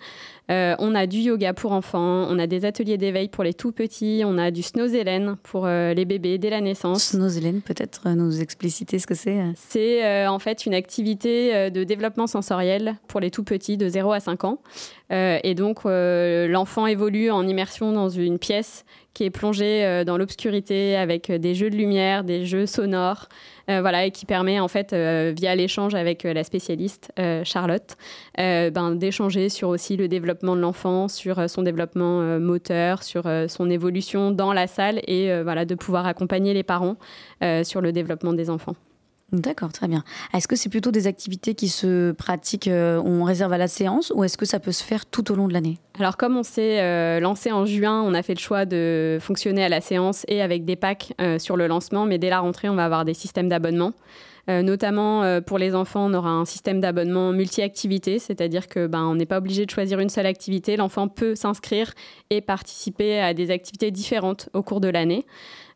Euh, 0.51 0.75
on 0.79 0.95
a 0.95 1.07
du 1.07 1.19
yoga 1.19 1.53
pour 1.53 1.73
enfants, 1.73 2.27
on 2.31 2.39
a 2.39 2.47
des 2.47 2.65
ateliers 2.65 2.97
d'éveil 2.97 3.29
pour 3.29 3.45
les 3.45 3.53
tout 3.53 3.73
petits, 3.73 4.23
on 4.25 4.39
a 4.39 4.51
du 4.51 4.63
snozelen 4.63 5.37
pour 5.43 5.67
euh, 5.67 5.93
les 5.93 6.07
bébés 6.07 6.39
dès 6.39 6.49
la 6.49 6.63
naissance. 6.63 7.03
Snozelen, 7.03 7.61
peut-être 7.61 8.03
euh, 8.07 8.15
nous 8.15 8.41
expliciter 8.41 8.99
ce 8.99 9.07
que 9.07 9.15
c'est 9.15 9.39
C'est 9.57 10.27
en 10.27 10.39
fait 10.39 10.65
une 10.65 10.75
activité 10.75 11.71
de 11.71 11.85
développement 11.85 12.27
sensoriel 12.27 12.95
pour 13.09 13.21
les 13.21 13.31
tout 13.31 13.45
petits 13.45 13.77
de 13.77 13.89
0 13.89 14.13
à 14.13 14.21
5 14.21 14.45
ans. 14.45 14.59
Et 15.11 15.55
donc 15.55 15.85
l'enfant 15.85 16.87
évolue 16.87 17.31
en 17.31 17.47
immersion 17.47 17.93
dans 17.93 18.09
une 18.09 18.39
pièce 18.39 18.85
qui 19.15 19.25
est 19.25 19.31
plongée 19.31 20.05
dans 20.05 20.17
l'obscurité 20.19 20.97
avec 20.97 21.31
des 21.33 21.55
jeux 21.55 21.71
de 21.71 21.77
lumière, 21.77 22.25
des 22.25 22.45
jeux 22.45 22.67
sonores. 22.67 23.29
Euh, 23.71 23.81
voilà, 23.81 24.07
et 24.07 24.11
qui 24.11 24.25
permet 24.25 24.61
en 24.61 24.69
fait, 24.69 24.93
euh, 24.93 25.33
via 25.37 25.55
l'échange 25.55 25.95
avec 25.95 26.25
euh, 26.25 26.33
la 26.33 26.43
spécialiste 26.43 27.13
Charlotte, 27.45 27.97
ben, 28.37 28.95
d'échanger 28.95 29.49
sur 29.49 29.69
aussi 29.69 29.97
le 29.97 30.09
développement 30.09 30.57
de 30.57 30.61
l'enfant, 30.61 31.09
sur 31.09 31.49
son 31.49 31.63
développement 31.63 32.39
moteur, 32.39 33.03
sur 33.03 33.25
son 33.49 33.71
évolution 33.71 34.31
dans 34.31 34.53
la 34.53 34.67
salle 34.67 35.01
et 35.07 35.43
voilà, 35.43 35.65
de 35.65 35.75
pouvoir 35.75 36.07
accompagner 36.07 36.55
les 36.55 36.63
parents 36.63 36.97
sur 37.63 37.81
le 37.81 37.93
développement 37.93 38.33
des 38.33 38.51
enfants. 38.51 38.75
D'accord, 39.31 39.75
très 39.75 39.89
bien. 39.89 40.05
Est-ce 40.33 40.49
que 40.49 40.57
c'est 40.57 40.71
plutôt 40.71 40.91
des 40.91 41.07
activités 41.07 41.55
qui 41.55 41.69
se 41.69 42.13
pratiquent, 42.13 42.69
euh, 42.69 42.99
on 43.05 43.25
réserve 43.25 43.53
à 43.53 43.59
la 43.59 43.69
séance, 43.69 44.11
ou 44.15 44.25
est-ce 44.25 44.39
que 44.39 44.47
ça 44.47 44.59
peut 44.59 44.73
se 44.73 44.83
faire 44.83 45.05
tout 45.05 45.31
au 45.31 45.35
long 45.35 45.49
de 45.49 45.53
l'année? 45.53 45.77
Alors, 45.99 46.17
comme 46.17 46.39
on 46.39 46.43
s'est 46.43 46.81
euh, 46.81 47.21
lancé 47.21 47.53
en 47.53 47.67
juin, 47.67 48.03
on 48.03 48.15
a 48.15 48.23
fait 48.23 48.33
le 48.33 48.41
choix 48.41 48.65
de 48.65 49.19
fonctionner 49.21 49.63
à 49.63 49.69
la 49.69 49.83
séance 49.83 50.25
et 50.29 50.41
avec 50.41 50.65
des 50.65 50.77
packs 50.77 51.13
euh, 51.21 51.39
sur 51.39 51.59
le 51.59 51.67
lancement, 51.67 52.07
mais 52.07 52.17
dès 52.17 52.31
la 52.31 52.41
rentrée, 52.41 52.71
on 52.71 52.75
va 52.75 52.87
avoir 52.87 53.05
des 53.05 53.13
systèmes 53.13 53.51
d'abonnement. 53.51 53.93
notamment 54.49 55.43
pour 55.43 55.59
les 55.59 55.75
enfants, 55.75 56.07
on 56.11 56.15
aura 56.15 56.31
un 56.31 56.47
système 56.47 56.81
d'abonnement 56.81 57.33
multi-activité, 57.33 58.19
c'est-à-dire 58.19 58.67
que 58.67 58.87
ben, 58.87 59.05
on 59.05 59.15
n'est 59.15 59.27
pas 59.27 59.37
obligé 59.37 59.67
de 59.67 59.71
choisir 59.71 60.01
une 60.01 60.09
seule 60.09 60.25
activité. 60.25 60.79
L'enfant 60.79 61.07
peut 61.07 61.35
s'inscrire 61.35 61.93
et 62.31 62.41
participer 62.41 63.21
à 63.21 63.35
des 63.35 63.51
activités 63.51 63.91
différentes 63.91 64.49
au 64.55 64.63
cours 64.63 64.81
de 64.81 64.89
l'année. 64.89 65.27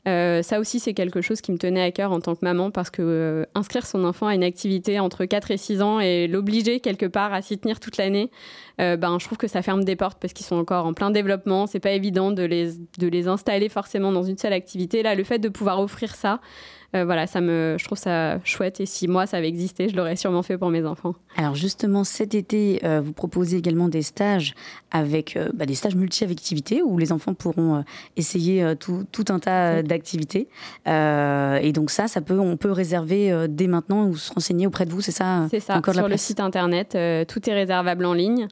Euh, 0.09 0.43
ça 0.43 0.59
aussi, 0.59 0.81
c'est 0.81 0.95
quelque 0.95 1.21
chose 1.21 1.41
qui 1.41 1.53
me 1.53 1.59
tenait 1.59 1.83
à 1.83 1.93
cœur 1.93 2.11
en 2.11 2.21
tant 2.21 2.35
que 2.35 2.45
maman 2.45 2.73
parce 2.73 2.91
que 2.91 3.03
euh, 3.03 3.45
inscrire 3.55 3.87
son 3.87 4.05
enfant 4.05 4.27
à 4.27 4.35
une 4.35 4.43
activité 4.43 4.99
entre 4.99 5.25
4 5.25 5.53
et 5.53 5.57
6 5.57 5.81
ans 5.81 6.01
et 6.01 6.27
l'obliger 6.27 6.81
quelque 6.81 7.07
part 7.07 7.33
à 7.33 7.41
s'y 7.41 7.57
tenir 7.57 7.79
toute 7.79 7.99
l'année, 7.99 8.31
euh, 8.81 8.97
ben, 8.97 9.19
je 9.21 9.27
trouve 9.27 9.39
que 9.39 9.47
ça 9.47 9.63
ferme 9.63 9.85
des 9.85 9.95
portes 9.95 10.19
parce 10.21 10.33
qu'ils 10.33 10.47
sont 10.47 10.57
encore 10.57 10.87
en 10.87 10.93
plein 10.93 11.11
développement. 11.13 11.69
C'est 11.69 11.81
pas 11.81 11.93
évident 11.93 12.33
de 12.33 12.43
les, 12.43 12.73
de 12.99 13.07
les 13.07 13.29
installer 13.29 13.69
forcément 13.69 14.11
dans 14.11 14.25
une 14.25 14.39
seule 14.39 14.53
activité. 14.53 15.05
Là, 15.05 15.15
le 15.15 15.23
fait 15.23 15.39
de 15.39 15.49
pouvoir 15.49 15.81
offrir 15.81 16.17
ça, 16.17 16.41
euh, 16.95 17.05
voilà, 17.07 17.27
ça 17.27 17.41
me, 17.41 17.77
je 17.79 17.85
trouve 17.85 17.99
ça 17.99 18.39
chouette. 18.45 18.81
Et 18.81 18.87
si 18.87 19.09
moi, 19.09 19.27
ça 19.27 19.39
avait 19.39 19.49
existé, 19.49 19.89
je 19.89 19.97
l'aurais 19.97 20.17
sûrement 20.17 20.43
fait 20.43 20.59
pour 20.59 20.71
mes 20.71 20.85
enfants. 20.85 21.15
Alors 21.37 21.55
justement, 21.55 22.05
cet 22.05 22.35
été, 22.35 22.81
euh, 22.85 23.01
vous 23.01 23.13
proposez 23.13 23.57
également 23.57 23.89
des 23.89 24.03
stages 24.03 24.55
avec 24.91 25.37
euh, 25.37 25.49
bah, 25.55 25.65
des 25.65 25.75
stages 25.75 25.95
multi-activités 25.95 26.83
où 26.83 26.99
les 26.99 27.11
enfants 27.11 27.33
pourront 27.33 27.83
essayer 28.17 28.75
tout, 28.79 29.05
tout, 29.11 29.25
un 29.29 29.39
tas 29.39 29.83
d'activités. 29.83 30.49
et 30.87 31.73
donc 31.73 31.91
ça, 31.91 32.09
ça 32.09 32.21
peut, 32.21 32.39
on 32.39 32.57
peut 32.57 32.71
réserver 32.71 33.47
dès 33.49 33.67
maintenant 33.67 34.07
ou 34.07 34.17
se 34.17 34.33
renseigner 34.33 34.67
auprès 34.67 34.85
de 34.85 34.91
vous, 34.91 35.01
c'est 35.01 35.13
ça 35.13 35.47
C'est 35.51 35.61
ça. 35.61 35.77
Encore 35.77 35.95
sur 35.95 36.09
le 36.09 36.17
site 36.17 36.41
internet, 36.41 36.97
tout 37.29 37.51
est 37.51 37.55
réservable 37.55 38.05
en 38.05 38.15
ligne. 38.15 38.49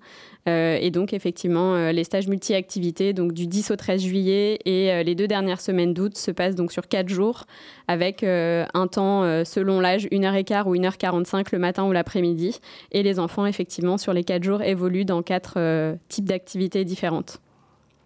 Et 0.47 0.91
donc, 0.91 1.13
effectivement, 1.13 1.91
les 1.91 2.05
stages 2.05 2.27
multi-activités, 2.29 3.13
du 3.13 3.47
10 3.47 3.71
au 3.71 3.77
13 3.77 4.03
juillet 4.03 4.59
et 4.65 5.05
les 5.05 5.15
deux 5.15 5.29
dernières 5.29 5.61
semaines 5.61 5.95
d'août 5.95 6.17
se 6.17 6.31
passent 6.31 6.55
donc 6.55 6.73
sur 6.73 6.89
quatre 6.89 7.09
jours 7.09 7.45
avec 7.89 8.25
un 8.25 8.87
temps 8.91 9.45
selon 9.45 9.81
l'âge, 9.81 10.07
1h15 10.07 10.65
ou 10.67 10.75
1h45 10.75 11.47
le 11.53 11.59
matin 11.59 11.85
ou 11.85 11.93
l'après-midi. 11.93 12.59
Et 12.93 13.03
les 13.03 13.19
enfants, 13.19 13.47
effectivement, 13.47 13.99
sur 13.99 14.13
les 14.13 14.25
quatre 14.25 14.43
jours 14.43 14.63
évoluent 14.63 15.05
dans 15.05 15.23
quatre 15.23 15.97
types 16.09 16.25
d'activités 16.25 16.85
différentes. 16.85 17.41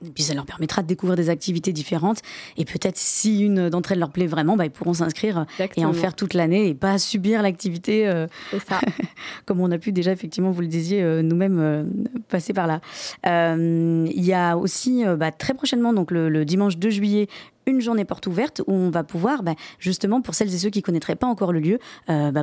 Et 0.05 0.11
puis 0.11 0.23
ça 0.23 0.35
leur 0.35 0.45
permettra 0.45 0.83
de 0.83 0.87
découvrir 0.87 1.17
des 1.17 1.31
activités 1.31 1.73
différentes. 1.73 2.21
Et 2.57 2.65
peut-être 2.65 2.97
si 2.97 3.41
une 3.41 3.69
d'entre 3.69 3.93
elles 3.93 3.99
leur 3.99 4.11
plaît 4.11 4.27
vraiment, 4.27 4.57
bah, 4.57 4.65
ils 4.65 4.71
pourront 4.71 4.95
s'inscrire 4.95 5.47
et 5.77 5.85
en 5.85 5.93
faire 5.93 6.15
toute 6.15 6.35
l'année 6.35 6.69
et 6.69 6.75
pas 6.75 6.99
subir 6.99 7.43
l'activité 7.43 8.07
euh, 8.07 8.27
comme 9.47 9.61
on 9.61 9.71
a 9.71 9.79
pu 9.79 9.93
déjà, 9.93 10.13
effectivement, 10.13 10.51
vous 10.51 10.61
le 10.61 10.67
disiez, 10.67 11.03
euh, 11.03 11.23
nous-mêmes 11.23 11.59
euh, 11.59 11.85
passer 12.29 12.53
par 12.53 12.67
là. 12.67 12.81
Il 13.25 14.25
y 14.25 14.33
a 14.33 14.57
aussi 14.57 15.05
bah, 15.19 15.31
très 15.31 15.55
prochainement, 15.55 15.93
donc 15.93 16.11
le, 16.11 16.45
dimanche 16.45 16.77
2 16.77 16.91
juillet, 16.91 17.29
une 17.67 17.81
journée 17.81 18.05
porte 18.05 18.27
ouverte 18.27 18.61
où 18.67 18.73
on 18.73 18.91
va 18.91 19.05
pouvoir, 19.05 19.43
bah, 19.43 19.55
justement, 19.79 20.21
pour 20.21 20.35
celles 20.35 20.55
et 20.55 20.59
ceux 20.59 20.71
qui 20.71 20.81
ne 20.81 20.85
connaîtraient 20.85 21.17
pas 21.17 21.27
encore 21.27 21.53
le 21.53 21.61
lieu, 21.61 21.79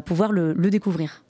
pouvoir 0.05 0.31
le 0.31 0.69
découvrir. 0.69 1.23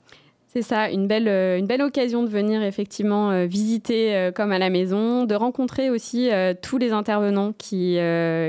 C'est 0.54 0.60
ça, 0.60 0.90
une 0.90 1.06
belle, 1.06 1.28
euh, 1.28 1.56
une 1.56 1.66
belle 1.66 1.80
occasion 1.80 2.22
de 2.22 2.28
venir 2.28 2.62
effectivement 2.62 3.30
euh, 3.30 3.46
visiter 3.46 4.14
euh, 4.14 4.32
comme 4.32 4.52
à 4.52 4.58
la 4.58 4.68
maison, 4.68 5.24
de 5.24 5.34
rencontrer 5.34 5.88
aussi 5.88 6.28
tous 6.60 6.76
les 6.76 6.92
intervenants 6.92 7.54
qui, 7.56 7.98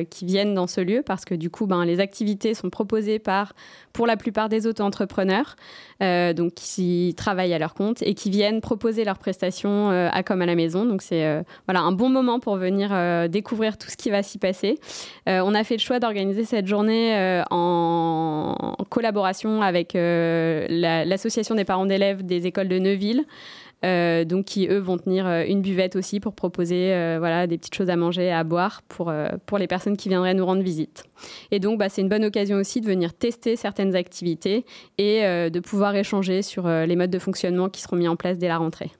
qui 0.10 0.26
viennent 0.26 0.54
dans 0.54 0.68
ce 0.68 0.82
lieu 0.82 1.02
parce 1.02 1.24
que 1.24 1.34
du 1.34 1.50
coup, 1.50 1.66
ben, 1.66 1.86
les 1.86 2.02
activités 2.02 2.54
sont 2.56 2.70
proposées 2.70 3.20
par, 3.20 3.54
pour 3.94 4.08
la 4.08 4.18
plupart 4.18 4.50
des 4.50 4.68
auto-entrepreneurs, 4.68 5.56
donc 6.02 6.54
qui 6.56 7.14
travaillent 7.16 7.54
à 7.54 7.60
leur 7.60 7.74
compte 7.74 8.02
et 8.02 8.14
qui 8.14 8.30
viennent 8.30 8.60
proposer 8.60 9.06
leurs 9.06 9.20
prestations 9.20 9.90
à 9.90 10.24
comme 10.24 10.42
à 10.42 10.46
la 10.46 10.56
maison. 10.56 10.86
Donc 10.86 11.02
c'est 11.02 11.44
voilà, 11.68 11.82
un 11.82 11.92
bon 11.92 12.10
moment 12.10 12.40
pour 12.40 12.58
venir 12.58 12.90
découvrir 13.30 13.78
tout 13.78 13.90
ce 13.90 13.96
qui 13.96 14.10
va 14.10 14.24
s'y 14.24 14.38
passer. 14.38 14.80
on 15.28 15.54
a 15.54 15.64
fait 15.64 15.76
le 15.76 15.82
choix 15.82 16.00
d'organiser 16.00 16.44
cette 16.44 16.68
journée 16.68 17.42
en, 17.52 18.76
collaboration 18.90 19.62
avec 19.62 19.94
l'association 19.94 21.56
des 21.56 21.66
parents 21.66 21.90
élèves 21.90 22.26
des 22.26 22.48
écoles 22.48 22.68
de 22.68 22.80
Neuville. 22.80 23.24
Euh, 23.84 24.24
donc 24.24 24.46
qui 24.46 24.68
eux 24.68 24.78
vont 24.80 24.98
tenir 24.98 25.28
euh, 25.28 25.44
une 25.46 25.62
buvette 25.62 25.98
aussi 25.98 26.22
pour 26.22 26.34
proposer 26.34 26.94
euh, 26.94 27.18
voilà 27.20 27.48
des 27.48 27.58
petites 27.58 27.76
choses 27.76 27.90
à 27.90 27.98
manger 27.98 28.32
à 28.32 28.44
boire 28.46 28.82
pour 28.88 29.12
pour 29.46 29.58
les 29.58 29.68
personnes 29.68 29.98
qui 29.98 30.10
viendraient 30.10 30.34
nous 30.34 30.46
rendre 30.46 30.62
visite. 30.62 31.04
Et 31.52 31.60
donc 31.60 31.80
bah, 31.80 31.90
c'est 31.90 32.02
une 32.02 32.10
bonne 32.10 32.26
occasion 32.26 32.58
aussi 32.58 32.82
de 32.82 32.86
venir 32.86 33.14
tester 33.14 33.56
certaines 33.56 33.96
activités 33.96 34.66
et 34.98 35.22
de 35.24 35.60
pouvoir 35.60 35.96
échanger 35.96 36.42
sur 36.42 36.68
les 36.68 36.96
modes 36.96 37.10
de 37.10 37.20
fonctionnement 37.20 37.70
qui 37.70 37.82
seront 37.82 37.96
mis 37.96 38.08
en 38.08 38.16
place 38.16 38.38
dès 38.38 38.48
la 38.48 38.58
rentrée 38.58 38.92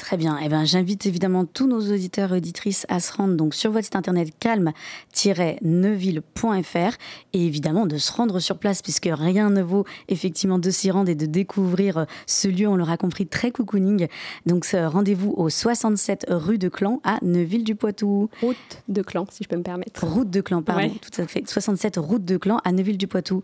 Très 0.00 0.16
bien. 0.16 0.38
Eh 0.42 0.48
ben, 0.48 0.64
j'invite 0.64 1.04
évidemment 1.04 1.44
tous 1.44 1.66
nos 1.66 1.92
auditeurs 1.92 2.32
et 2.32 2.38
auditrices 2.38 2.86
à 2.88 3.00
se 3.00 3.12
rendre 3.12 3.34
donc 3.34 3.54
sur 3.54 3.70
votre 3.70 3.84
site 3.84 3.96
internet 3.96 4.32
calme-neuville.fr 4.40 6.96
et 7.34 7.46
évidemment 7.46 7.84
de 7.84 7.98
se 7.98 8.10
rendre 8.10 8.40
sur 8.40 8.56
place 8.56 8.80
puisque 8.80 9.10
rien 9.12 9.50
ne 9.50 9.60
vaut 9.60 9.84
effectivement 10.08 10.58
de 10.58 10.70
s'y 10.70 10.90
rendre 10.90 11.10
et 11.10 11.14
de 11.14 11.26
découvrir 11.26 11.98
euh, 11.98 12.06
ce 12.26 12.48
lieu, 12.48 12.66
on 12.66 12.76
l'aura 12.76 12.96
compris, 12.96 13.26
très 13.26 13.50
cocooning. 13.50 14.08
Donc 14.46 14.64
rendez-vous 14.72 15.34
au 15.36 15.50
67 15.50 16.28
rue 16.30 16.56
de 16.56 16.70
Clan 16.70 17.02
à 17.04 17.18
Neuville-du-Poitou. 17.20 18.30
Route 18.40 18.56
de 18.88 19.02
Clan, 19.02 19.26
si 19.30 19.44
je 19.44 19.50
peux 19.50 19.56
me 19.56 19.62
permettre. 19.62 20.06
Route 20.06 20.30
de 20.30 20.40
Clan, 20.40 20.62
pardon, 20.62 20.94
tout 21.02 21.20
à 21.20 21.26
fait. 21.26 21.46
67 21.46 21.98
route 21.98 22.24
de 22.24 22.38
Clan 22.38 22.58
à 22.64 22.72
Neuville-du-Poitou. 22.72 23.42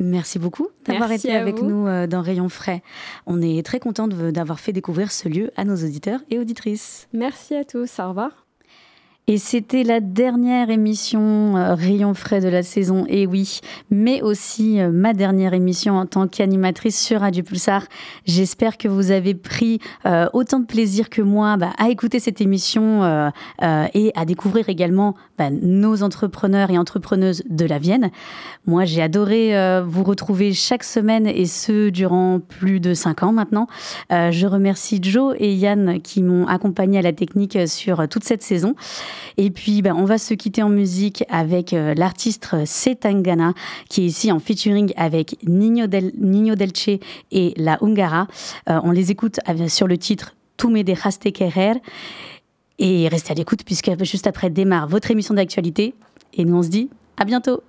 Merci 0.00 0.38
beaucoup 0.38 0.68
d'avoir 0.86 1.12
été 1.12 1.36
avec 1.36 1.60
nous 1.60 1.86
euh, 1.86 2.06
dans 2.06 2.22
Rayon 2.22 2.48
Frais. 2.48 2.82
On 3.26 3.42
est 3.42 3.62
très 3.62 3.78
content 3.78 4.08
d'avoir 4.08 4.58
fait 4.58 4.72
découvrir 4.72 5.12
ce 5.12 5.28
lieu 5.28 5.50
à 5.56 5.66
nos 5.66 5.76
auditeurs 5.76 5.97
et 6.30 6.38
auditrices. 6.38 7.08
Merci 7.12 7.54
à 7.54 7.64
tous, 7.64 7.98
au 7.98 8.08
revoir. 8.08 8.47
Et 9.30 9.36
c'était 9.36 9.82
la 9.82 10.00
dernière 10.00 10.70
émission 10.70 11.54
euh, 11.58 11.74
Rayon 11.74 12.14
frais 12.14 12.40
de 12.40 12.48
la 12.48 12.62
saison, 12.62 13.04
et 13.10 13.26
oui, 13.26 13.60
mais 13.90 14.22
aussi 14.22 14.80
euh, 14.80 14.90
ma 14.90 15.12
dernière 15.12 15.52
émission 15.52 15.98
en 15.98 16.06
tant 16.06 16.26
qu'animatrice 16.26 16.98
sur 16.98 17.20
Radio 17.20 17.44
Pulsar. 17.44 17.84
J'espère 18.24 18.78
que 18.78 18.88
vous 18.88 19.10
avez 19.10 19.34
pris 19.34 19.80
euh, 20.06 20.30
autant 20.32 20.60
de 20.60 20.64
plaisir 20.64 21.10
que 21.10 21.20
moi 21.20 21.58
bah, 21.58 21.74
à 21.76 21.90
écouter 21.90 22.20
cette 22.20 22.40
émission 22.40 23.28
et 23.94 24.12
à 24.14 24.24
découvrir 24.24 24.70
également 24.70 25.14
bah, 25.36 25.50
nos 25.50 26.02
entrepreneurs 26.02 26.70
et 26.70 26.78
entrepreneuses 26.78 27.42
de 27.50 27.66
la 27.66 27.78
Vienne. 27.78 28.10
Moi, 28.66 28.86
j'ai 28.86 29.02
adoré 29.02 29.82
vous 29.84 30.04
retrouver 30.04 30.54
chaque 30.54 30.84
semaine 30.84 31.26
et 31.26 31.44
ce 31.44 31.90
durant 31.90 32.40
plus 32.40 32.80
de 32.80 32.94
cinq 32.94 33.22
ans 33.22 33.32
maintenant. 33.32 33.66
je 34.10 34.46
remercie 34.46 35.00
Joe 35.02 35.34
et 35.38 35.52
Yann 35.52 36.00
qui 36.00 36.22
m'ont 36.22 36.46
accompagné 36.46 36.98
à 36.98 37.02
la 37.02 37.12
technique 37.12 37.58
sur 37.66 38.08
toute 38.08 38.24
cette 38.24 38.42
saison. 38.42 38.74
Et 39.36 39.50
puis, 39.50 39.82
ben, 39.82 39.94
on 39.94 40.04
va 40.04 40.18
se 40.18 40.34
quitter 40.34 40.62
en 40.62 40.68
musique 40.68 41.24
avec 41.28 41.72
euh, 41.72 41.94
l'artiste 41.94 42.64
Setangana, 42.64 43.54
qui 43.88 44.02
est 44.02 44.06
ici 44.06 44.32
en 44.32 44.38
featuring 44.38 44.92
avec 44.96 45.36
Nino, 45.46 45.86
Del, 45.86 46.12
Nino 46.18 46.54
Delce 46.54 46.98
et 47.30 47.54
La 47.56 47.78
Hungara. 47.82 48.26
Euh, 48.68 48.80
on 48.84 48.90
les 48.90 49.10
écoute 49.10 49.40
sur 49.68 49.86
le 49.86 49.98
titre 49.98 50.34
Tu 50.56 50.68
me 50.68 50.82
dejaste 50.82 51.32
querer. 51.32 51.80
Et 52.78 53.08
restez 53.08 53.32
à 53.32 53.34
l'écoute, 53.34 53.64
puisque 53.64 53.90
juste 54.04 54.26
après 54.26 54.50
démarre 54.50 54.86
votre 54.86 55.10
émission 55.10 55.34
d'actualité. 55.34 55.94
Et 56.34 56.44
nous, 56.44 56.56
on 56.56 56.62
se 56.62 56.68
dit 56.68 56.88
à 57.16 57.24
bientôt. 57.24 57.62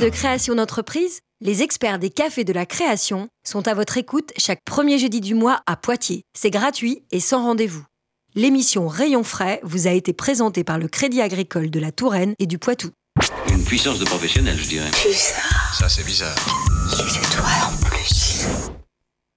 De 0.00 0.08
création 0.08 0.54
d'entreprise 0.54 1.20
les 1.42 1.62
experts 1.62 1.98
des 1.98 2.10
cafés 2.10 2.44
de 2.44 2.52
la 2.52 2.66
création 2.66 3.28
sont 3.46 3.66
à 3.66 3.72
votre 3.72 3.96
écoute 3.96 4.30
chaque 4.36 4.62
premier 4.64 4.98
jeudi 4.98 5.22
du 5.22 5.34
mois 5.34 5.62
à 5.66 5.74
Poitiers. 5.74 6.24
C'est 6.38 6.50
gratuit 6.50 7.02
et 7.12 7.20
sans 7.20 7.42
rendez-vous. 7.42 7.82
L'émission 8.34 8.88
Rayon 8.88 9.24
frais 9.24 9.58
vous 9.62 9.86
a 9.86 9.92
été 9.92 10.12
présentée 10.12 10.64
par 10.64 10.78
le 10.78 10.86
Crédit 10.86 11.22
agricole 11.22 11.70
de 11.70 11.80
la 11.80 11.92
Touraine 11.92 12.34
et 12.38 12.46
du 12.46 12.58
Poitou. 12.58 12.90
Une 13.48 13.64
puissance 13.64 13.98
de 13.98 14.04
professionnel, 14.04 14.58
je 14.58 14.68
dirais. 14.68 14.90
Bizarre. 14.90 15.74
Ça, 15.78 15.88
c'est 15.88 16.04
bizarre. 16.04 16.36